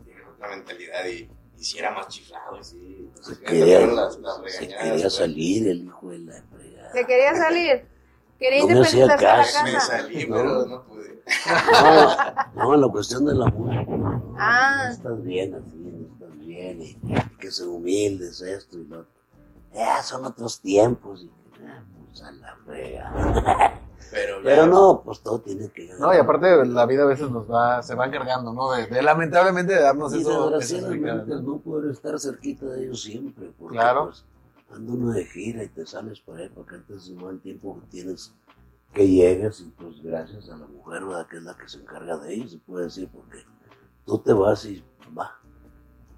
[0.03, 3.09] tiene otra mentalidad y, y si era más chiflado, sí.
[3.21, 6.91] Se quería, las, las se quería salir el hijo de la fregada.
[6.91, 7.96] Se quería salir.
[8.39, 9.63] Quería no la casa.
[9.63, 10.35] Me salí, no.
[10.35, 11.23] pero no pude.
[12.55, 14.21] No, no, la cuestión de la música.
[14.37, 14.89] Ah.
[14.91, 16.97] Estás bien así, estás bien, y
[17.39, 19.11] que ser humildes, esto y lo otro.
[19.73, 21.23] Ya, son otros tiempos.
[21.23, 21.31] Y,
[21.65, 23.81] ah, pues a la frega.
[24.09, 27.51] Pero, Pero no, pues todo tiene que No, y aparte la vida a veces nos
[27.51, 28.71] va, se va encargando, ¿no?
[28.71, 30.49] De, de lamentablemente de darnos y eso.
[30.49, 31.41] desgraciadamente ¿no?
[31.41, 33.51] no poder estar cerquita de ellos siempre.
[33.59, 34.05] Porque, claro.
[34.05, 34.23] Pues,
[34.71, 37.87] anda uno de gira y te sales por ahí porque antes no el tiempo que
[37.87, 38.33] tienes
[38.93, 41.27] que llegues y pues gracias a la mujer, ¿verdad?
[41.27, 43.39] Que es la que se encarga de ellos, se puede decir, porque
[44.05, 44.83] tú te vas y
[45.17, 45.39] va.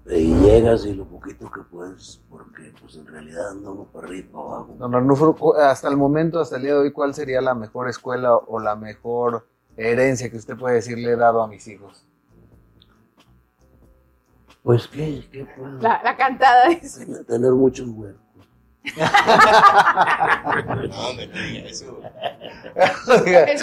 [0.06, 4.26] Y llegas y lo poquito que puedes, porque pues en realidad anda uno para arriba
[4.26, 4.76] y para abajo.
[4.78, 8.34] Don Arnulfo, hasta el momento, hasta el día de hoy, ¿cuál sería la mejor escuela
[8.34, 12.06] o la mejor herencia que usted puede decir le he dado a mis hijos?
[14.62, 15.78] Pues, ¿qué, qué puedo?
[15.80, 17.06] La, la cantada es...
[17.26, 18.20] Tener muchos huevos.
[20.66, 22.00] No, me diga eso.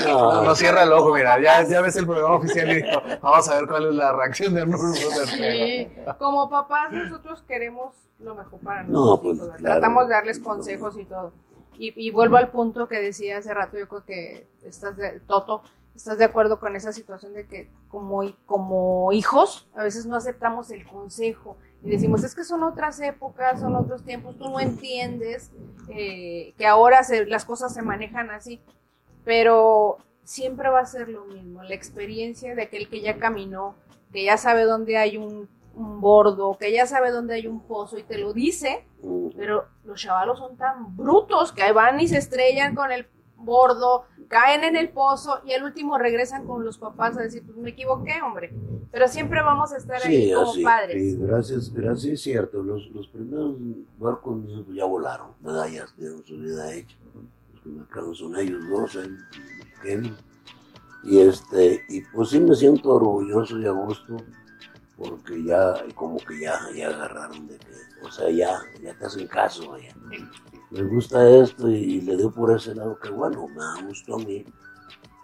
[0.07, 3.49] No, no cierra el ojo, mira, ya, ya ves el programa oficial y dijo, vamos
[3.49, 4.93] a ver cuál es la reacción de Arnulfo.
[5.25, 9.37] Sí, como papás nosotros queremos lo mejor para No, nosotros.
[9.37, 9.79] pues, claro.
[9.79, 11.33] Tratamos de darles consejos y todo.
[11.79, 15.61] Y, y vuelvo al punto que decía hace rato, yo creo que estás de, Toto,
[15.95, 20.71] estás de acuerdo con esa situación de que como, como hijos a veces no aceptamos
[20.71, 25.51] el consejo y decimos, es que son otras épocas, son otros tiempos, tú no entiendes
[25.89, 28.59] eh, que ahora se, las cosas se manejan así,
[29.23, 33.75] pero siempre va a ser lo mismo, la experiencia de aquel que ya caminó,
[34.11, 37.97] que ya sabe dónde hay un, un bordo, que ya sabe dónde hay un pozo
[37.97, 42.07] y te lo dice, Mm, pero los chavalos son tan brutos que ahí van y
[42.07, 43.05] se estrellan con el
[43.37, 47.57] bordo, caen en el pozo y al último regresan con los papás a decir, pues
[47.57, 48.53] me equivoqué, hombre.
[48.91, 50.63] Pero siempre vamos a estar ahí como así.
[50.63, 51.01] padres.
[51.01, 52.63] Sí, gracias, gracias, es cierto.
[52.63, 53.55] Los, los primeros
[53.97, 54.37] barcos
[54.73, 55.67] ya volaron, ¿verdad?
[55.67, 56.95] Ya tienen su vida hecha.
[57.53, 59.17] Los que quedan son ellos dos, el
[59.81, 60.15] Kevin.
[61.03, 64.17] Y este, y pues sí me siento orgulloso y a gusto,
[64.97, 69.27] porque ya, como que ya, ya agarraron de que, o sea, ya, ya te hacen
[69.27, 69.95] caso, vaya.
[70.69, 74.17] Me gusta esto y, le doy por ese lado que bueno, me da gusto a
[74.19, 74.45] mí.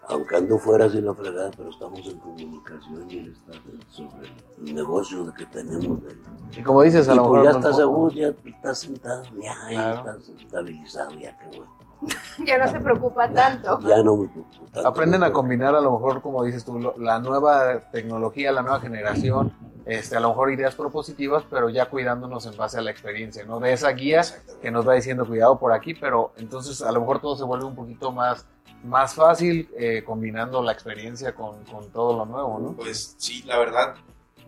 [0.08, 4.28] Aunque ando fuera sin la fregada, pero estamos en comunicación y él está sobre
[4.62, 6.02] el negocio que tenemos.
[6.02, 6.16] De,
[6.58, 7.44] Y como dices, a lo mejor.
[7.44, 11.83] ya estás seguro, ya estás sentado, ya, estás estabilizado, ya que bueno.
[12.46, 13.78] ya no se preocupa tanto.
[13.80, 14.28] Ya no
[14.72, 14.88] tanto.
[14.88, 18.80] Aprenden a combinar a lo mejor, como dices tú, lo- la nueva tecnología, la nueva
[18.80, 19.52] generación,
[19.86, 23.60] este, a lo mejor ideas propositivas, pero ya cuidándonos en base a la experiencia, ¿no?
[23.60, 24.22] De esa guía
[24.62, 27.66] que nos va diciendo cuidado por aquí, pero entonces a lo mejor todo se vuelve
[27.66, 28.46] un poquito más,
[28.82, 32.72] más fácil eh, combinando la experiencia con, con todo lo nuevo, ¿no?
[32.72, 33.94] Pues sí, la verdad,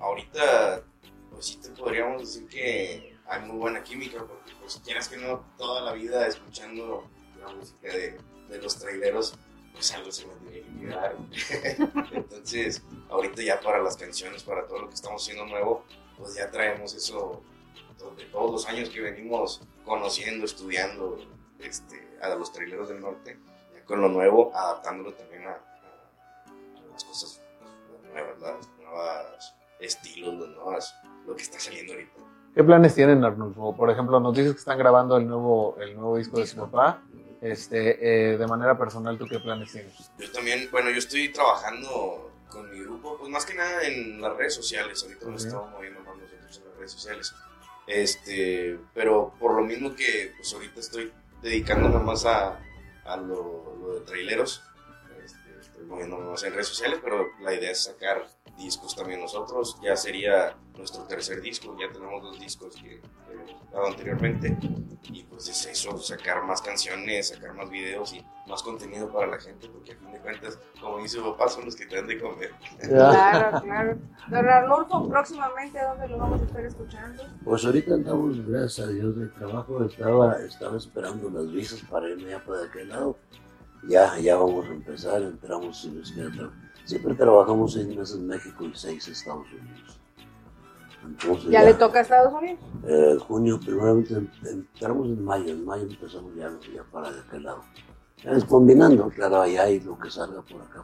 [0.01, 0.81] ahorita,
[1.31, 5.41] pues sí te podríamos decir que hay muy buena química, porque pues quieras que no,
[5.59, 7.05] toda la vida escuchando
[7.47, 9.35] la música de, de los traileros,
[9.73, 11.17] pues algo se me tiene que quedar.
[12.13, 15.85] Entonces, ahorita ya para las canciones, para todo lo que estamos haciendo nuevo,
[16.19, 17.43] pues ya traemos eso
[18.17, 21.19] de todos los años que venimos conociendo, estudiando
[21.59, 23.39] este, a los traileros del norte,
[23.75, 27.41] ya con lo nuevo, adaptándolo también a, a- a las cosas
[27.91, 30.95] pues, nuevas, las nuevas estilos, las nuevas,
[31.27, 32.13] lo que está saliendo ahorita.
[32.55, 33.77] ¿Qué planes tienen, Arnulfo?
[33.77, 37.03] Por ejemplo, nos dices que están grabando el nuevo, el nuevo disco de su papá.
[37.41, 40.11] Este, eh, de manera personal, ¿tú qué planes tienes?
[40.19, 44.37] Yo también, bueno, yo estoy trabajando con mi grupo, pues más que nada en las
[44.37, 45.03] redes sociales.
[45.03, 47.35] Ahorita nos estamos moviendo más nosotros en las redes sociales.
[47.87, 52.59] Este, pero por lo mismo que pues ahorita estoy dedicándome más a,
[53.05, 54.63] a lo, lo de traileros,
[55.25, 59.79] este, estoy moviéndome más en redes sociales, pero la idea es sacar discos también nosotros.
[59.83, 64.57] Ya sería nuestro tercer disco, ya tenemos dos discos que, que hemos sacado anteriormente.
[65.13, 69.39] Y pues es eso, sacar más canciones, sacar más videos y más contenido para la
[69.39, 72.21] gente, porque a fin de cuentas, como dice papá, son los que te dan de
[72.21, 72.51] comer.
[72.81, 73.99] Claro, claro.
[74.29, 77.23] Don Arnulfo, próximamente, ¿dónde lo vamos a estar escuchando?
[77.45, 79.85] Pues ahorita andamos, gracias a Dios, de trabajo.
[79.85, 83.17] Estaba, estaba esperando las visas para irme ya para aquel lado.
[83.89, 85.23] Ya, ya vamos a empezar.
[85.23, 86.51] Entramos, quiere, tra-
[86.85, 90.01] siempre trabajamos seis meses en México y seis en Estados Unidos.
[91.05, 92.59] Entonces, Ya le toca a Estados Unidos.
[92.87, 97.43] Eh, junio, primeramente em- entramos en mayo, en mayo empezamos ya, ya para de aquel
[97.45, 97.63] lado.
[98.23, 100.83] Ya es combinando, claro, allá y lo que salga por acá.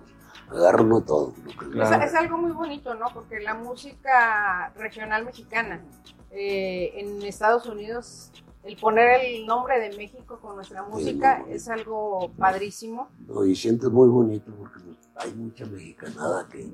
[0.51, 1.33] Agarro todo.
[1.44, 2.05] Lo que Claro.
[2.05, 3.07] Es, es algo muy bonito, ¿no?
[3.14, 5.83] Porque la música regional mexicana
[6.31, 8.31] eh, en Estados Unidos,
[8.64, 13.09] el poner el nombre de México con nuestra música muy es algo padrísimo.
[13.27, 16.70] No, y sientes muy bonito porque pues, hay mucha mexicanada que,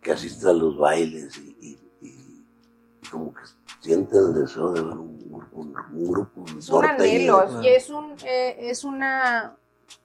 [0.00, 1.78] que asiste a los bailes y- y
[3.12, 3.42] como que
[3.80, 7.36] siente el deseo de ver un, grupo- un, un grupo Es un norteño.
[7.38, 9.56] anhelo y es, un, eh, es una,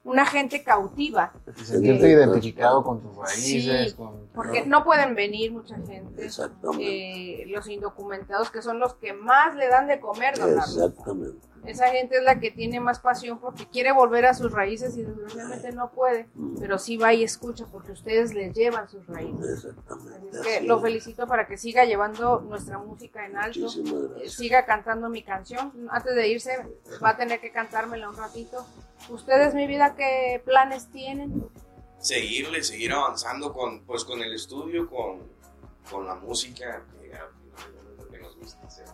[0.04, 1.32] una gente cautiva.
[1.62, 2.12] Sentirte Sí.
[2.12, 4.28] identificado con tus raíces, Sí, con...
[4.34, 6.24] Porque no pueden venir mucha gente.
[6.24, 7.42] Exactamente.
[7.42, 10.50] eh, los indocumentados que son los que más le dan de comer, don.
[10.50, 11.46] Exactamente.
[11.66, 15.02] Esa gente es la que tiene más pasión porque quiere volver a sus raíces y
[15.02, 16.28] desgraciadamente no puede,
[16.60, 19.64] pero sí va y escucha porque ustedes les llevan sus raíces.
[19.64, 20.28] Exactamente.
[20.28, 20.82] Así es que así lo es.
[20.82, 23.66] felicito para que siga llevando nuestra música en alto,
[24.22, 25.72] eh, siga cantando mi canción.
[25.90, 26.52] Antes de irse
[27.04, 28.64] va a tener que cantármela un ratito.
[29.08, 31.48] ¿Ustedes, mi vida, qué planes tienen?
[31.98, 35.22] Seguirle, seguir avanzando con, pues, con el estudio, con,
[35.90, 38.84] con la música, que al final es lo que nos gusta hacer.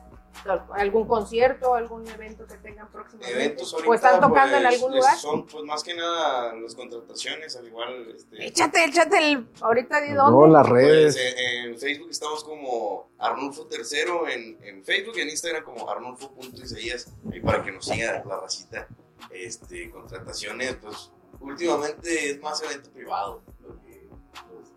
[0.74, 3.32] ¿Algún concierto, algún evento que tengan próximamente?
[3.44, 5.16] Eventos ahorita, ¿O están tocando en pues, algún es- lugar?
[5.18, 8.46] Son, pues, más que nada las contrataciones, al igual, este...
[8.46, 9.48] Échate, échate el...
[9.62, 10.52] Ahorita de No, dónde.
[10.52, 11.16] las Pues, redes.
[11.16, 17.10] en, en Facebook estamos como Arnulfo Tercero, en, en Facebook y en Instagram como Arnulfo.isaías,
[17.32, 18.86] ahí para que nos siga la racita.
[19.30, 21.10] Este, contrataciones, pues
[21.40, 24.08] últimamente es más evento privado lo que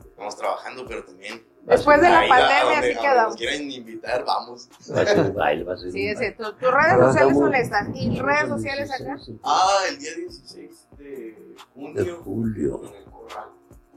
[0.02, 3.28] que estamos trabajando, pero también Después de la ahí, pandemia, así quedamos.
[3.32, 4.70] nos quieran invitar, vamos.
[4.96, 7.56] Va a ser un baile, va a ser Sí, ese, tu- tus redes sociales son
[7.56, 7.88] estas.
[7.94, 9.18] ¿Y redes sociales acá?
[9.44, 12.82] Ah, el día 16 de De junio julio.
[12.86, 13.50] en el Corral.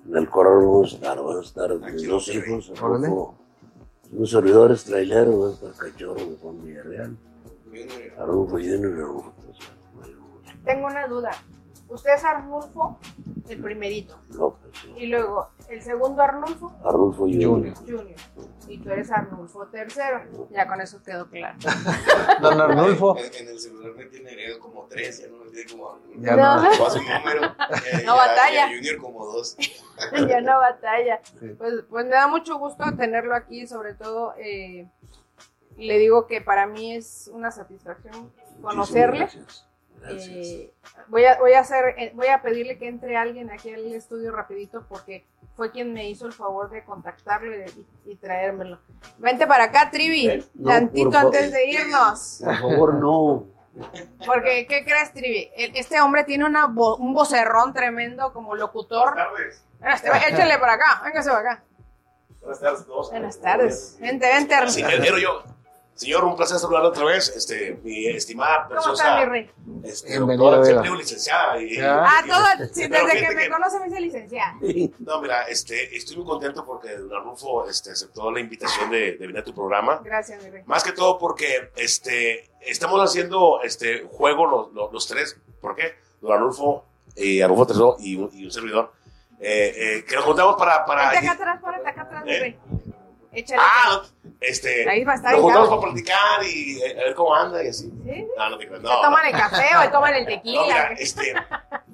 [0.08, 3.06] En el corral vamos a estar, van a estar Aquí dos hijos, Órale.
[3.06, 3.34] Arnulfo,
[4.12, 7.16] unos servidores traileros, va a estar Cachorro de Juan Villarreal,
[8.18, 9.00] Arnulfo Junior y
[10.64, 11.30] Tengo una duda.
[11.88, 13.00] Usted es Arnulfo,
[13.48, 14.16] el primerito.
[14.30, 14.92] López, sí.
[14.96, 17.74] Y luego, el segundo Arnulfo, Arnulfo Junior.
[17.78, 18.14] Junior.
[18.68, 20.20] Y tú eres Arnulfo tercero.
[20.50, 21.58] Ya con eso quedó claro.
[22.40, 23.16] Don Arnulfo.
[23.18, 25.98] En, en el celular me tiene agregado como tres, ya no me tiene como.
[26.18, 26.62] Ya No.
[26.62, 26.70] no.
[26.78, 27.44] Paso un número.
[27.92, 28.52] eh, No ya- batalla.
[28.70, 29.56] ya Junior como dos.
[30.28, 31.20] ya no batalla.
[31.40, 31.48] Sí.
[31.58, 34.88] Pues, pues me da mucho gusto tenerlo aquí, sobre todo eh,
[35.76, 39.22] le digo que para mí es una satisfacción conocerle.
[39.22, 39.69] Muchísimas Gracias.
[40.08, 40.72] Eh,
[41.08, 44.32] voy, a, voy, a hacer, eh, voy a pedirle que entre alguien aquí al estudio
[44.32, 47.72] rapidito porque fue quien me hizo el favor de contactarlo y, de-
[48.06, 48.78] y traérmelo.
[49.18, 52.40] Vente para acá, Trivi, Eh, no, tantito antes de irnos.
[52.44, 53.46] Por favor, no.
[54.26, 55.50] Porque, ¿qué crees, Trivi?
[55.56, 59.14] Este hombre tiene una vo- un vocerrón tremendo como locutor.
[59.14, 59.64] tardes.
[59.82, 61.64] Este, échale para acá, véngase para acá.
[62.40, 63.10] Buenas tardes todos.
[63.10, 63.96] Buenas tardes.
[64.00, 64.82] Vente, vente, Sí,
[65.22, 65.44] yo.
[66.00, 67.28] Señor, un placer saludarlo otra vez.
[67.36, 69.50] Este, mi estimada ¿Cómo está, preciosa mi rey?
[69.84, 71.60] este, Bienvenido, doctora, siempre digo licenciada.
[71.60, 72.04] Y, Ya.
[72.04, 74.54] Ah, y- todo, sí, desde que me conoce me dice licenciada.
[75.00, 79.26] No, mira, este, estoy muy contento porque Don Arnulfo este, aceptó la invitación de, de
[79.26, 80.00] venir a tu programa.
[80.02, 80.62] Gracias, mi rey.
[80.64, 85.36] Más que todo porque este, estamos haciendo este juego los, los, los tres.
[85.60, 85.96] ¿Por qué?
[86.22, 88.90] Don Arnulfo, y Arnulfo Tesoro y, un- y un servidor.
[89.38, 90.84] eh, eh, que nos juntamos para...
[90.86, 92.40] para acá atrás, ponete acá atrás, mi ¿Eh?
[92.40, 92.58] rey.
[93.32, 93.62] Échale.
[93.64, 94.02] ah,
[94.40, 97.62] este, Ahí va a estar nos juntamos para platicar y eh, a ver cómo anda
[97.62, 97.92] y así.
[98.04, 98.26] ¿Sí?
[98.36, 98.82] No, no te creas.
[98.82, 99.28] ¿Se No, toman no.
[99.28, 100.62] el café o toman el No, tequila?
[100.62, 101.34] mira, este,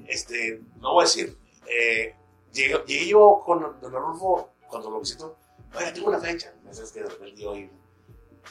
[0.09, 1.37] este, no voy a decir,
[1.68, 2.14] eh,
[2.53, 5.37] llegué, llegué yo con don Arnulfo cuando lo visito,
[5.77, 7.70] oye, tengo una fecha, ya sabes que de repente yo, y,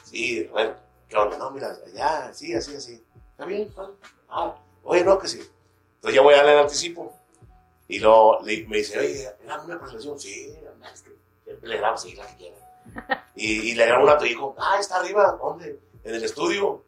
[0.04, 0.76] sí, bueno,
[1.10, 1.38] ¿qué onda?
[1.38, 3.74] No, mira, ya, sí, así, así, ¿está bien?
[4.30, 5.40] Ah, oye, no, que sí.
[5.96, 7.14] Entonces ya voy a darle el anticipo,
[7.88, 10.20] y luego me dice, oye, ¿era una presentación?
[10.20, 10.56] Sí,
[10.94, 12.56] es que le grabo, sí, la que quiera.
[13.36, 15.80] Y, y le grabo una a tu hijo, ah, está arriba, ¿dónde?
[16.04, 16.86] En el estudio.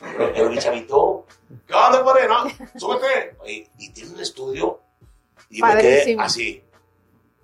[0.00, 1.26] Pero, pero mi chavito,
[1.66, 2.28] ¿qué onda, padre?
[2.28, 2.44] No,
[2.78, 3.36] súbete.
[3.40, 4.80] Oye, y tiene un estudio.
[5.50, 6.22] Y me quedé Padrísimo.
[6.22, 6.64] así,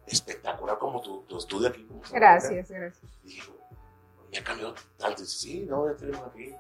[0.07, 1.85] espectacular como tu, tu estudio aquí.
[1.85, 3.03] como Gracias, gracias.
[3.25, 3.53] y dije,
[4.31, 5.23] ya cambió tanto.
[5.23, 6.55] Y dice, sí, no, ya tenemos aquí.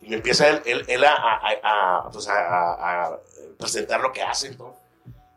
[0.00, 3.18] Y me empieza él, él, él a, a, a, pues a
[3.58, 4.76] presentar lo que hace, ¿no?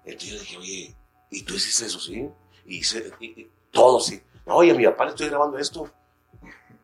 [0.05, 0.95] Entonces yo dije, oye,
[1.29, 2.29] ¿y tú hiciste eso, sí?
[2.65, 4.21] Y hice y- y todo, sí.
[4.45, 5.89] No, oye, a mi papá le estoy grabando esto.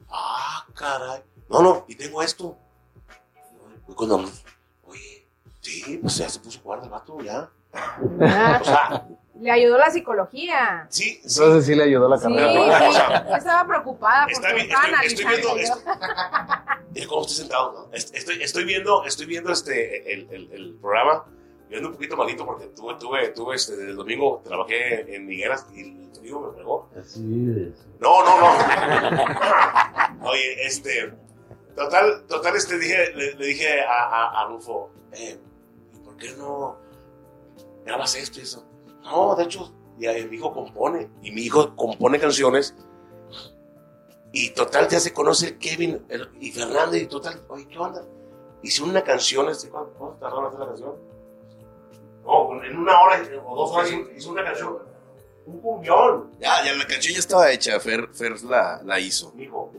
[0.10, 1.22] Ah, caray.
[1.50, 2.58] No, no, y tengo esto.
[3.88, 4.26] Y cuando,
[4.86, 5.28] oye,
[5.62, 7.50] sí, pues ya se puso a jugar de vato, ya.
[7.74, 9.08] Ah, O sea,
[9.42, 10.88] le ayudó la psicología.
[10.90, 11.40] sí, sí.
[11.40, 12.52] Entonces sí le ayudó la Sí, carrera.
[12.52, 12.58] sí.
[12.58, 12.90] ¿no?
[12.90, 15.86] O sea, Yo estaba preocupada Está porque bien, estoy, estoy viendo analizando.
[15.86, 16.90] esto.
[16.92, 17.74] Mira cómo estoy sentado.
[17.90, 17.94] ¿no?
[17.94, 21.26] Est- Estoy, estoy viendo, estoy viendo este, el, el, el programa.
[21.70, 25.82] Viendo un poquito malito porque tuve, tuve, tuve este, el domingo trabajé en Nigueras y
[25.82, 26.90] el domingo me pegó.
[27.00, 27.20] Así
[27.52, 27.86] es.
[28.00, 30.30] No, no, no.
[30.30, 31.14] Oye, este.
[31.76, 35.38] Total, total, este, dije, le, le dije a, a, a Rufo, eh,
[35.94, 36.78] ¿y ¿por qué no
[37.84, 38.64] grabas esto y eso?
[39.04, 41.10] No, de hecho, ya, mi hijo compone.
[41.22, 42.76] Y mi hijo compone canciones.
[44.32, 46.96] Y total, ya se conoce el Kevin el- y Fernando.
[46.96, 48.04] Y total, oye, ¿qué onda?
[48.62, 50.94] Hicieron una canción, este, ¿cuánto tardaron en hacer la canción?
[52.26, 54.78] No, en una hora o dos horas hizo- una canción.
[55.46, 59.32] Un cumbión, Ya, ya la canción ya estaba hecha, Fer, Fer la, la hizo.
[59.38, 59.72] hijo.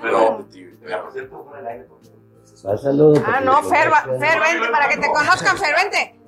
[0.00, 1.84] Pero, te fuera del aire.
[1.84, 2.08] porque-
[2.62, 3.12] Pásalo.
[3.26, 6.18] Ah, no, Fer, va- Fer, vente, para que te conozcan, Fer, vente.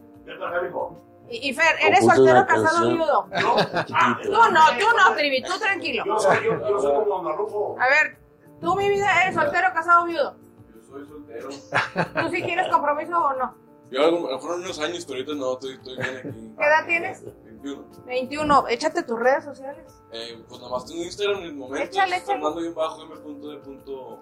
[1.30, 2.94] Y, y Fer, ¿eres soltero, casado, canción.
[2.96, 3.28] viudo?
[3.40, 3.56] Yo,
[3.94, 6.04] ah, Tú no, tú no, Trivi, tú tranquilo.
[6.04, 7.76] Yo soy, yo, yo soy como Don Rufo.
[7.80, 8.18] A ver,
[8.60, 10.36] tú, mi vida, ¿eres soltero, casado, viudo?
[10.74, 11.48] Yo soy soltero.
[11.48, 13.54] ¿Tú sí quieres compromiso o no?
[13.94, 16.54] Yo a lo mejor en unos años, pero ahorita no, estoy, estoy bien aquí.
[16.58, 17.24] ¿Qué edad tienes?
[17.24, 17.84] 21.
[18.06, 18.68] 21.
[18.68, 19.84] Échate tus redes sociales.
[20.12, 21.84] Eh, pues nada más tengo Instagram en el momento.
[21.86, 22.26] Échale, échale.
[22.26, 24.20] Fernando bien bajo m.d.o.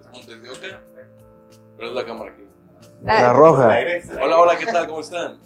[0.00, 0.80] Es Montes de Oca.
[1.76, 2.46] Pero es la cámara aquí.
[3.02, 3.76] La roja.
[4.22, 4.86] Hola, hola, ¿qué tal?
[4.86, 5.38] ¿Cómo están?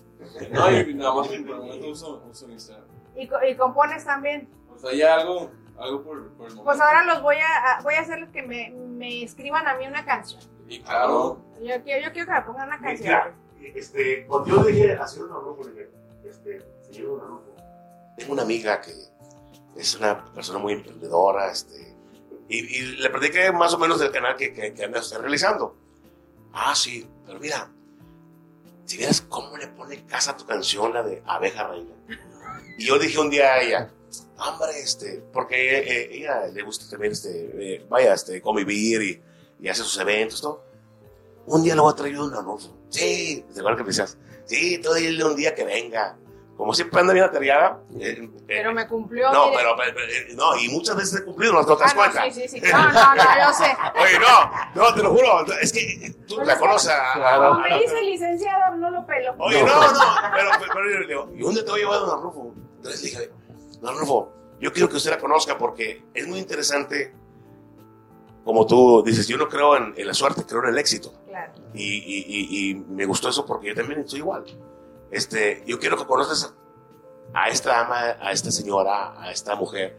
[0.51, 2.85] No, y nada más por el momento uso, uso Instagram.
[3.17, 4.49] Y, y compones también.
[4.75, 6.65] O sea, ya algo, algo por, por el momento.
[6.65, 9.87] Pues ahora los voy a, a- voy a hacerles que me, me escriban a mí
[9.87, 10.43] una canción.
[10.69, 13.01] Y claro, Yo quiero, yo quiero que me pongan una canción.
[13.01, 13.35] Mira,
[13.75, 15.91] este, cuando yo dije a señor le dije,
[16.25, 17.55] este, señor Rufo,
[18.17, 18.93] tengo una amiga que
[19.77, 21.95] es una persona muy emprendedora, este,
[22.49, 25.77] y, y le platiqué más o menos del canal que, que, que usted realizando.
[26.53, 27.71] Ah, sí, pero mira,
[28.85, 31.95] si vieras cómo le pone casa a tu canción, la de Abeja Reina.
[32.79, 33.91] Y yo dije un día a ella,
[34.39, 39.23] hombre, este, porque eh, ella le gusta también, este, eh, vaya, este, convivir y,
[39.61, 40.61] y hace sus eventos, ¿no?
[41.47, 42.71] Un día lo voy a traer un anuncio.
[42.89, 44.19] Sí, ¿te acuerdas que me decías?
[44.47, 46.17] Sí, tú dile un día que venga.
[46.57, 47.81] Como siempre anda bien atareada.
[47.99, 49.33] eh, eh, Pero me cumplió.
[49.33, 49.57] no, mire.
[49.59, 51.95] pero, pero- pero, eh, no, y muchas veces he cumplido, no te das Ah, no,
[52.01, 52.25] cuenta.
[52.31, 52.61] sí, sí, sí.
[52.71, 53.65] No, no, no, yo sé.
[54.01, 55.45] Oye, no, no, te lo juro.
[55.61, 57.43] Es que eh, tú Pues la conoces a- a- Claro.
[57.45, 59.35] a- Como me dice licenciado, no lo pelo.
[59.39, 59.99] Oye, no, no,
[60.33, 62.55] pero, pero, pero yo le digo, ¿y dónde te voy a llevar a Don Rufo?
[62.77, 63.33] Entonces le dije,
[63.81, 67.13] Don Rufo, yo quiero que usted la conozca porque es muy interesante.
[68.45, 71.13] Como tú dices, yo no creo en, en la suerte, creo en el éxito.
[71.27, 71.53] Claro.
[71.73, 74.45] Y, y- y- y me gustó eso porque yo también soy igual.
[75.11, 76.55] Este, yo quiero que conozcas
[77.33, 79.97] a esta ama, a esta señora, a esta mujer,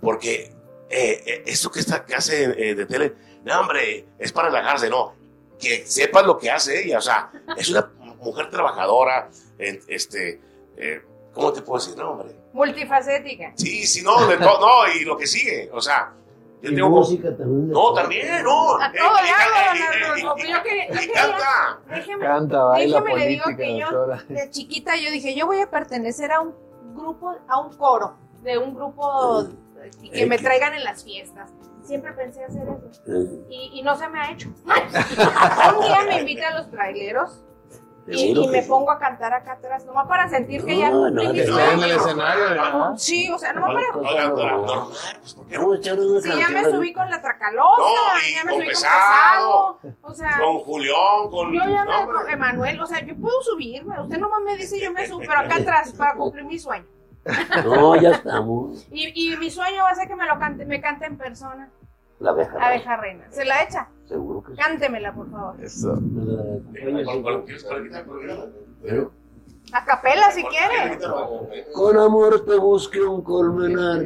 [0.00, 0.52] porque
[0.90, 3.14] eh, eh, esto que, está, que hace eh, de tele,
[3.44, 5.14] no, hombre, es para relajarse, no.
[5.58, 7.90] Que sepas lo que hace ella, o sea, es una
[8.20, 9.28] mujer trabajadora,
[9.58, 10.40] este,
[10.76, 11.96] eh, ¿cómo te puedo decir?
[11.98, 12.34] No, hombre.
[12.52, 13.52] Multifacética.
[13.56, 14.58] Sí, sí, no, de no,
[14.94, 16.12] y lo que sigue, o sea,
[16.62, 16.88] yo Y tengo...
[16.90, 17.68] música también.
[17.70, 18.76] No, también, no.
[18.80, 21.80] A todo eh, hago, eh, don eh, eh, yo canta.
[21.94, 25.68] Déjeme, Canta, baila, déjeme le digo que yo, de chiquita, yo dije, yo voy a
[25.70, 26.54] pertenecer a un
[26.94, 29.44] grupo, a un coro, de un grupo
[30.00, 31.50] y que me traigan en las fiestas.
[31.82, 34.48] Siempre pensé hacer eso Eh, y, y no se me ha hecho.
[34.64, 37.42] Un día me invitan los traileros
[38.06, 41.24] y, y me pongo a cantar acá atrás, nomás para sentir que ya No, cumplí
[41.46, 42.92] no, en el escenario, ¿verdad?
[42.96, 43.86] Sí, o sea, nomás para...
[43.92, 44.90] Pues, ¿por qué no?
[45.60, 48.50] Vamos a echar una Sí, ya me subí con la Tracalosa, No, y ya me
[48.52, 49.78] con subí con Pesado.
[49.82, 50.38] Pesado, o sea...
[50.38, 51.52] Con Julián, con.
[51.52, 54.80] Yo ya me, no, con Emanuel, o sea, yo puedo subirme, usted nomás me dice
[54.80, 56.86] yo me subo, pero acá atrás para cumplir mi sueño.
[57.64, 58.84] No, ya estamos.
[58.90, 61.70] Y, y mi sueño va a ser que me lo cante, me cante en persona,
[62.18, 62.56] La abeja.
[62.60, 63.26] abeja reina.
[63.30, 63.88] ¿Se la echa?
[64.12, 64.58] Seguro que sí.
[64.58, 65.54] Cántemela, por favor.
[65.64, 65.98] Eso.
[68.82, 69.10] Pero
[69.72, 70.58] A capela si ¿Con la
[70.98, 70.98] quiere.
[71.72, 74.04] Con amor te busqué un colmenar,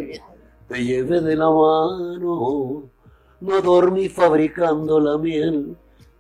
[0.69, 2.85] te llevé de la mano,
[3.41, 5.77] no dormí fabricando la miel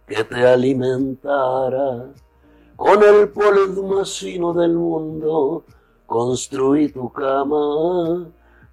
[0.08, 2.06] que te alimentara.
[2.74, 5.64] Con el polen más fino del mundo
[6.06, 8.26] construí tu cama,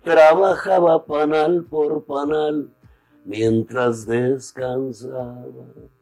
[0.04, 2.70] trabajaba panal por panal
[3.26, 5.44] mientras descansaba.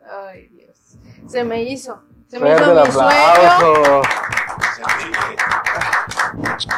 [0.09, 0.97] Ay, Dios.
[1.28, 2.01] Se me hizo.
[2.28, 3.09] Se me Fuerte hizo mi sueño.
[3.09, 4.01] aplauso.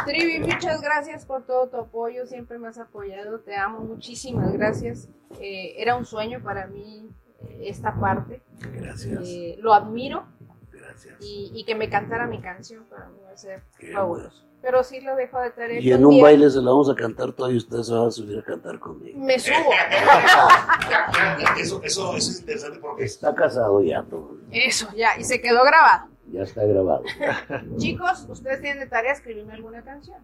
[0.06, 2.26] Que- Trivi, muchas gracias por todo tu apoyo.
[2.26, 3.40] Siempre me has apoyado.
[3.40, 3.80] Te amo.
[3.80, 5.10] Muchísimas gracias.
[5.40, 7.10] Eh, era un sueño para mí
[7.48, 8.42] eh, esta parte.
[8.74, 10.26] Gracias, Eh, lo admiro.
[10.72, 11.16] gracias.
[11.22, 13.64] y, y que me cantara mi canción para mí va a ser
[13.94, 14.46] fabuloso.
[14.64, 15.82] Pero sí lo dejo de tarea.
[15.82, 18.08] Y en un día baile se la vamos a cantar todo y usted se va
[18.08, 19.20] a subir a cantar conmigo.
[19.20, 19.56] Me subo.
[21.60, 24.38] Eso, eso, eso es interesante porque Está casado ya, todo.
[24.52, 26.08] Eso, ya, y se quedó grabado.
[26.32, 27.04] Ya está grabado.
[27.78, 30.20] Chicos, ustedes tienen de tarea escribirme alguna canción.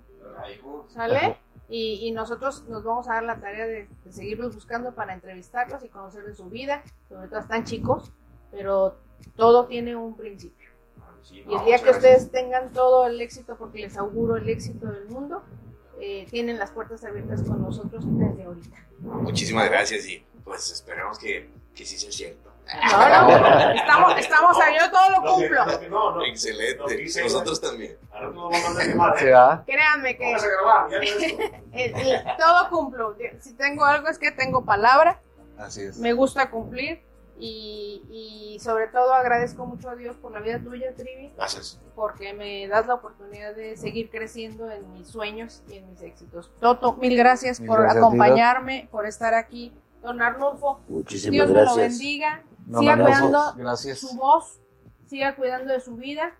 [0.87, 1.37] ¿Sale?
[1.67, 5.83] Y, y nosotros nos vamos a dar la tarea de, de seguirlos buscando para entrevistarlos
[5.83, 6.81] y conocer de su vida.
[7.09, 8.13] Sobre todo están chicos,
[8.51, 8.95] pero
[9.35, 10.58] todo tiene un principio.
[11.31, 15.07] Y el día que ustedes tengan todo el éxito, porque les auguro el éxito del
[15.09, 15.43] mundo,
[15.99, 18.77] eh, tienen las puertas abiertas con nosotros desde ahorita.
[18.99, 22.49] Muchísimas gracias y pues esperemos que, que sí sea cierto.
[22.91, 25.65] No, no, estamos, estamos ahí, yo todo lo Lo que- cumplo.
[25.65, 26.23] lo que no, no.
[26.25, 26.77] Excelente.
[26.77, 27.97] Lo que dice- Nosotros también.
[28.11, 29.63] Ahora nos vamos a Sí, ¿eh?
[29.65, 31.43] Créanme que Vamos a grabar, ya no es esto.
[31.43, 33.15] eh, eh, todo cumplo.
[33.39, 35.19] Si tengo algo es que tengo palabra,
[35.57, 35.97] Así es.
[35.97, 37.01] me gusta cumplir
[37.39, 38.03] y,
[38.55, 41.79] y sobre todo agradezco mucho a Dios por la vida tuya, Trivi, Gracias.
[41.95, 46.51] porque me das la oportunidad de seguir creciendo en mis sueños y en mis éxitos.
[46.59, 49.73] Toto, mil gracias Mil por gracias acompañarme, por estar aquí.
[50.01, 51.89] Don Arnulfo, Muchísimas Dios me lo gracias.
[51.99, 52.43] bendiga.
[52.67, 53.99] No, siga no, cuidando Gracias.
[53.99, 54.59] su voz,
[55.07, 56.35] siga cuidando de su vida,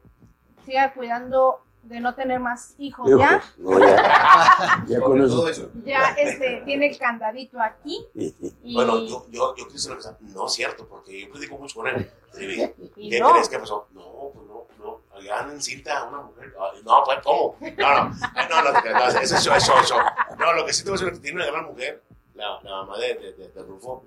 [0.65, 3.41] siga cuidando de no tener más hijos ya.
[3.57, 4.83] No, ya.
[4.87, 5.47] Ya con eso.
[5.47, 5.69] eso.
[5.85, 8.05] Ya este, tiene el candadito aquí.
[8.13, 10.17] Y, Bueno, yo, yo, yo una cosa.
[10.21, 12.09] No es cierto, porque yo platico mucho con él.
[12.37, 13.31] ¿Qué no.
[13.31, 13.87] crees que pasó?
[13.93, 15.51] No, pues no, no.
[15.51, 16.53] En cinta una mujer.
[16.59, 17.55] Ay, No, pues, ¿cómo?
[17.59, 18.09] No, no.
[18.09, 19.95] No, no, no, no, eso es eso, eso, eso.
[20.37, 22.03] No, lo que sí te voy a decir es que tiene una gran mujer,
[22.35, 24.05] la, la mamá de, de, de, de Rufo,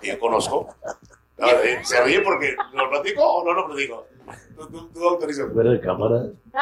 [0.00, 0.74] que yo conozco.
[1.36, 4.06] No, eh, ¿Se ríe porque lo platico o no lo platico?
[4.56, 5.52] Tú, tú, autorizas.
[5.52, 6.26] Fuera de cámara.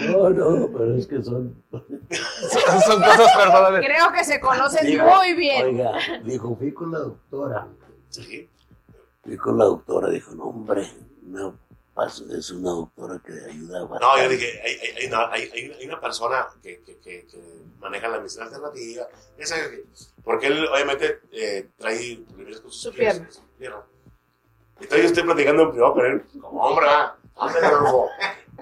[0.00, 1.62] No, no, pero es que son.
[1.70, 3.84] Son, son cosas personales.
[3.86, 5.64] Creo que se conocen Digo, muy bien.
[5.66, 5.92] Oiga,
[6.24, 7.68] dijo, fui con la doctora.
[8.08, 8.48] Sí.
[9.22, 10.88] Fui con la doctora, dijo, no, hombre,
[11.22, 11.54] no
[12.08, 14.06] es una doctora que ayuda bastante.
[14.06, 17.26] No, yo dije, hay, hay, hay, una, hay, hay- hay una persona que, que, que,
[17.26, 17.38] que
[17.78, 19.06] maneja la medicina alternativa.
[19.36, 19.84] Que-
[20.24, 23.20] porque él, obviamente, eh, trae problemas con sus Su pies,
[23.58, 23.82] pierna.
[24.80, 26.86] Yo estoy platicando en privado con él, como hombre,
[27.34, 27.60] hombre,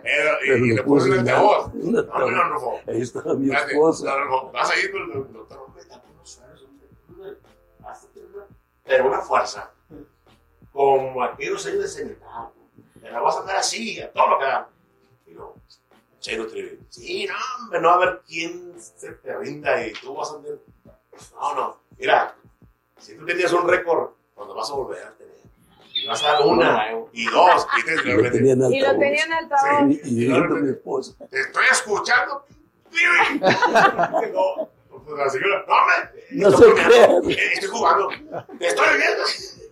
[0.02, 1.66] Pero y, y le puse el altavoz.
[1.74, 2.80] Hombre, Rufo.
[2.86, 4.14] Ahí está mi esposa.
[4.52, 5.66] Vas a ir con el doctor,
[8.84, 9.70] Pero una fuerza,
[10.72, 12.48] como aquellos años de sanidad.
[13.00, 14.68] Te la vas a dar así, a todo lo que da.
[15.26, 15.56] Y luego,
[16.20, 20.14] Chero Trivi, sí, no, hombre, no va a ver quién se te rinda y tú
[20.14, 20.58] vas a tener.
[21.34, 22.34] No, no, mira,
[22.98, 25.36] si tú tenías un récord, cuando vas a volver a tener,
[26.06, 28.98] vas a dar una y dos, y te, Y lo tenían Y lo altavoz.
[29.00, 29.96] tenían altavoz.
[30.04, 30.28] Y,
[30.62, 31.14] mi esposa.
[31.30, 32.44] te estoy escuchando,
[32.90, 33.02] pues
[35.18, 37.10] la señora, no, hombre, No estoy se crean.
[37.30, 38.08] eh, Estoy jugando,
[38.58, 39.22] te estoy viendo.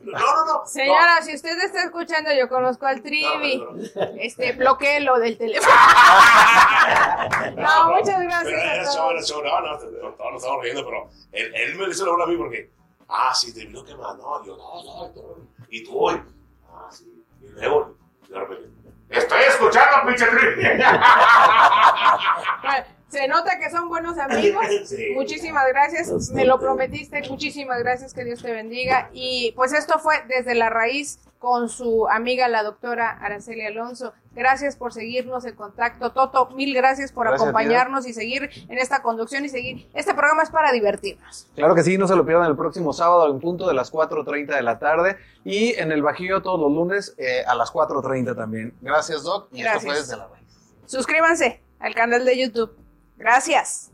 [0.07, 0.67] No, no, no.
[0.67, 3.59] Señora, si usted está escuchando, yo conozco al Trivi.
[3.59, 4.03] No, no, no.
[4.21, 5.75] Este, bloqueelo del teléfono.
[7.57, 9.29] No, muchas Pero gracias a todos.
[9.29, 12.37] show, no, no, todos nos estamos riendo, pero él, él me dice lo a mí
[12.37, 12.71] porque,
[13.09, 16.21] ah, sí, terminó quemado, no, yo, no, no, no, y tú hoy,
[16.69, 17.97] ah, sí, y luego,
[18.29, 18.69] de repente,
[19.11, 20.27] estoy escuchando, pinche
[23.09, 24.67] Se nota que son buenos amigos.
[24.85, 25.13] Sí.
[25.15, 26.31] Muchísimas gracias.
[26.31, 27.23] Me lo prometiste.
[27.31, 28.13] Muchísimas gracias.
[28.13, 29.11] Que Dios te bendiga.
[29.13, 34.13] Y pues esto fue desde la raíz con su amiga la doctora Araceli Alonso.
[34.33, 36.13] Gracias por seguirnos en contacto.
[36.13, 39.89] Toto, mil gracias por Gracias, acompañarnos y seguir en esta conducción y seguir.
[39.95, 41.47] Este programa es para divertirnos.
[41.55, 44.55] Claro que sí, no se lo pierdan el próximo sábado en punto de las 4.30
[44.55, 48.75] de la tarde y en el Bajío todos los lunes eh, a las 4.30 también.
[48.81, 49.49] Gracias, Doc.
[49.53, 49.83] Y Gracias.
[49.83, 50.47] esto fue desde la raíz.
[50.87, 52.77] Suscríbanse al canal de YouTube.
[53.17, 53.91] Gracias.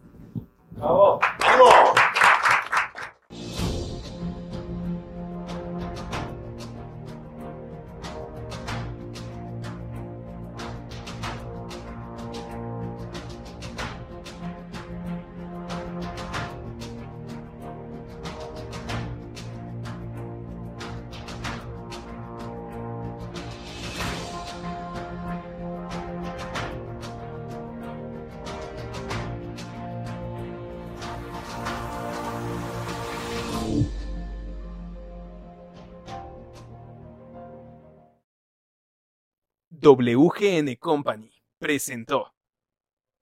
[0.77, 1.21] ¡Vamos!
[39.83, 41.29] WGN Company
[41.59, 42.33] presentó